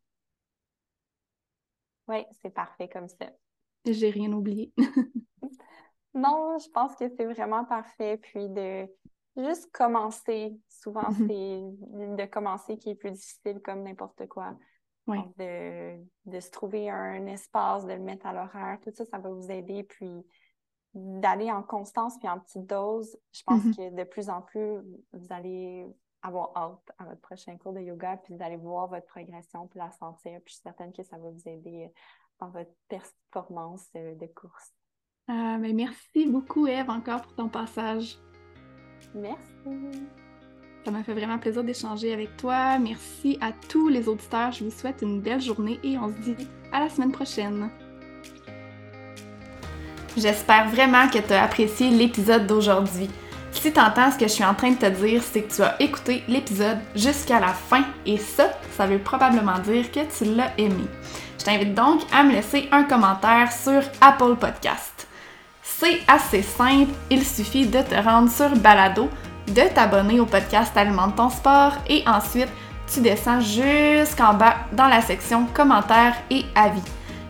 Oui, 2.07 2.23
c'est 2.43 2.53
parfait 2.53 2.87
comme 2.87 3.09
ça. 3.09 3.31
J'ai 3.85 4.09
rien 4.09 4.31
oublié. 4.31 4.73
non, 6.13 6.57
je 6.57 6.69
pense 6.71 6.95
que 6.95 7.09
c'est 7.09 7.25
vraiment 7.25 7.65
parfait. 7.65 8.17
Puis 8.17 8.49
de 8.49 8.87
juste 9.37 9.71
commencer. 9.71 10.57
Souvent, 10.69 11.09
mhm. 11.11 11.27
c'est 11.27 12.15
de 12.15 12.25
commencer 12.25 12.77
qui 12.77 12.91
est 12.91 12.95
plus 12.95 13.11
difficile 13.11 13.59
comme 13.61 13.83
n'importe 13.83 14.27
quoi. 14.27 14.55
de, 15.07 16.39
se 16.39 16.51
trouver 16.51 16.89
un 16.89 17.25
espace, 17.27 17.85
de 17.85 17.93
le 17.93 17.99
mettre 17.99 18.25
à 18.25 18.33
l'horaire, 18.33 18.79
tout 18.81 18.91
ça, 18.93 19.05
ça 19.05 19.19
va 19.19 19.29
vous 19.29 19.51
aider. 19.51 19.83
Puis 19.83 20.25
d'aller 20.93 21.51
en 21.51 21.61
constance 21.61 22.17
puis 22.19 22.29
en 22.29 22.39
petite 22.39 22.65
dose, 22.65 23.17
je 23.33 23.43
pense 23.43 23.63
mhm. 23.63 23.75
que 23.75 23.95
de 23.95 24.03
plus 24.05 24.29
en 24.29 24.41
plus, 24.41 24.79
vous 25.11 25.27
allez 25.29 25.85
avoir 26.21 26.51
hâte 26.55 26.91
à 26.97 27.05
votre 27.05 27.21
prochain 27.21 27.55
cours 27.57 27.73
de 27.73 27.81
yoga, 27.81 28.17
puis 28.17 28.33
vous 28.33 28.41
allez 28.41 28.55
voir 28.55 28.87
votre 28.87 29.05
progression, 29.05 29.67
puis 29.67 29.77
la 29.77 29.91
sentir. 29.91 30.39
Puis 30.43 30.53
je 30.53 30.53
suis 30.53 30.61
certaine 30.63 30.91
que 30.91 31.03
ça 31.03 31.17
va 31.17 31.29
vous 31.29 31.47
aider 31.47 31.91
dans 32.39 32.49
votre 32.49 32.71
performance 32.89 33.87
euh, 33.95 34.15
de 34.15 34.27
course. 34.27 34.73
Ah, 35.27 35.57
mais 35.59 35.73
merci 35.73 36.27
beaucoup, 36.27 36.67
Eve, 36.67 36.89
encore 36.89 37.21
pour 37.23 37.35
ton 37.35 37.49
passage. 37.49 38.17
Merci. 39.13 39.41
Ça 40.83 40.91
m'a 40.91 41.03
fait 41.03 41.13
vraiment 41.13 41.39
plaisir 41.39 41.63
d'échanger 41.63 42.13
avec 42.13 42.37
toi. 42.37 42.77
Merci 42.77 43.37
à 43.41 43.51
tous 43.51 43.87
les 43.87 44.07
auditeurs. 44.07 44.51
Je 44.51 44.65
vous 44.65 44.71
souhaite 44.71 45.01
une 45.01 45.19
belle 45.19 45.41
journée 45.41 45.79
et 45.83 45.97
on 45.97 46.09
se 46.09 46.19
dit 46.19 46.47
à 46.71 46.79
la 46.79 46.89
semaine 46.89 47.11
prochaine. 47.11 47.71
J'espère 50.15 50.69
vraiment 50.69 51.09
que 51.09 51.17
tu 51.17 51.33
as 51.33 51.43
apprécié 51.43 51.89
l'épisode 51.89 52.45
d'aujourd'hui. 52.45 53.09
Si 53.51 53.73
tu 53.73 53.79
entends 53.79 54.11
ce 54.11 54.17
que 54.17 54.27
je 54.27 54.31
suis 54.31 54.45
en 54.45 54.53
train 54.53 54.71
de 54.71 54.77
te 54.77 54.85
dire, 54.85 55.23
c'est 55.23 55.41
que 55.41 55.55
tu 55.55 55.63
as 55.63 55.81
écouté 55.81 56.23
l'épisode 56.27 56.77
jusqu'à 56.95 57.39
la 57.39 57.47
fin 57.47 57.83
et 58.05 58.17
ça, 58.17 58.51
ça 58.71 58.85
veut 58.85 58.99
probablement 58.99 59.57
dire 59.59 59.91
que 59.91 60.01
tu 60.15 60.35
l'as 60.35 60.51
aimé. 60.59 60.85
Je 61.45 61.51
t'invite 61.51 61.75
donc 61.75 62.01
à 62.11 62.23
me 62.23 62.31
laisser 62.31 62.67
un 62.71 62.85
commentaire 62.85 63.51
sur 63.51 63.83
Apple 64.01 64.35
Podcast. 64.35 65.07
C'est 65.61 65.99
assez 66.07 66.41
simple, 66.41 66.89
il 67.11 67.23
suffit 67.23 67.67
de 67.67 67.83
te 67.83 67.93
rendre 67.93 68.31
sur 68.31 68.49
Balado, 68.55 69.09
de 69.49 69.61
t'abonner 69.71 70.19
au 70.19 70.25
podcast 70.25 70.75
Alimente 70.75 71.17
ton 71.17 71.29
sport 71.29 71.73
et 71.87 72.03
ensuite 72.07 72.49
tu 72.91 72.99
descends 73.01 73.41
jusqu'en 73.41 74.33
bas 74.33 74.55
dans 74.73 74.87
la 74.87 75.01
section 75.01 75.45
commentaires 75.53 76.15
et 76.31 76.45
avis 76.55 76.81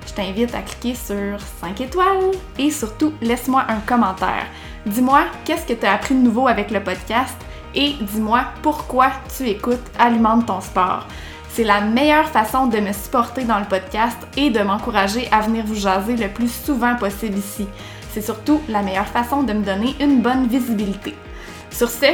je 0.08 0.14
t'invite 0.14 0.56
à 0.56 0.62
cliquer 0.62 0.96
sur 0.96 1.38
5 1.60 1.82
étoiles 1.82 2.32
et 2.58 2.70
surtout 2.70 3.12
laisse-moi 3.22 3.66
un 3.68 3.80
commentaire. 3.80 4.46
Dis-moi 4.86 5.26
qu'est-ce 5.44 5.66
que 5.66 5.74
tu 5.74 5.86
as 5.86 5.94
appris 5.94 6.16
de 6.16 6.22
nouveau 6.22 6.48
avec 6.48 6.72
le 6.72 6.82
podcast 6.82 7.36
et 7.74 7.96
dis-moi 8.00 8.46
pourquoi 8.62 9.12
tu 9.36 9.46
écoutes 9.50 9.92
Alimente 10.00 10.46
ton 10.46 10.62
sport. 10.62 11.06
C'est 11.56 11.64
la 11.64 11.80
meilleure 11.80 12.28
façon 12.28 12.68
de 12.68 12.80
me 12.80 12.92
supporter 12.92 13.46
dans 13.46 13.60
le 13.60 13.66
podcast 13.66 14.18
et 14.36 14.50
de 14.50 14.60
m'encourager 14.60 15.30
à 15.32 15.40
venir 15.40 15.64
vous 15.66 15.76
jaser 15.76 16.18
le 16.18 16.28
plus 16.28 16.52
souvent 16.52 16.98
possible 16.98 17.38
ici. 17.38 17.66
C'est 18.12 18.22
surtout 18.22 18.60
la 18.68 18.82
meilleure 18.82 19.08
façon 19.08 19.42
de 19.42 19.54
me 19.54 19.64
donner 19.64 19.96
une 20.02 20.22
bonne 20.22 20.48
visibilité. 20.48 21.16
Sur 21.72 21.90
ce, 21.90 22.08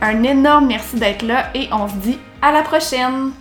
un 0.00 0.22
énorme 0.22 0.68
merci 0.68 0.96
d'être 0.96 1.26
là 1.26 1.50
et 1.54 1.68
on 1.72 1.86
se 1.88 1.96
dit 1.96 2.18
à 2.40 2.52
la 2.52 2.62
prochaine! 2.62 3.32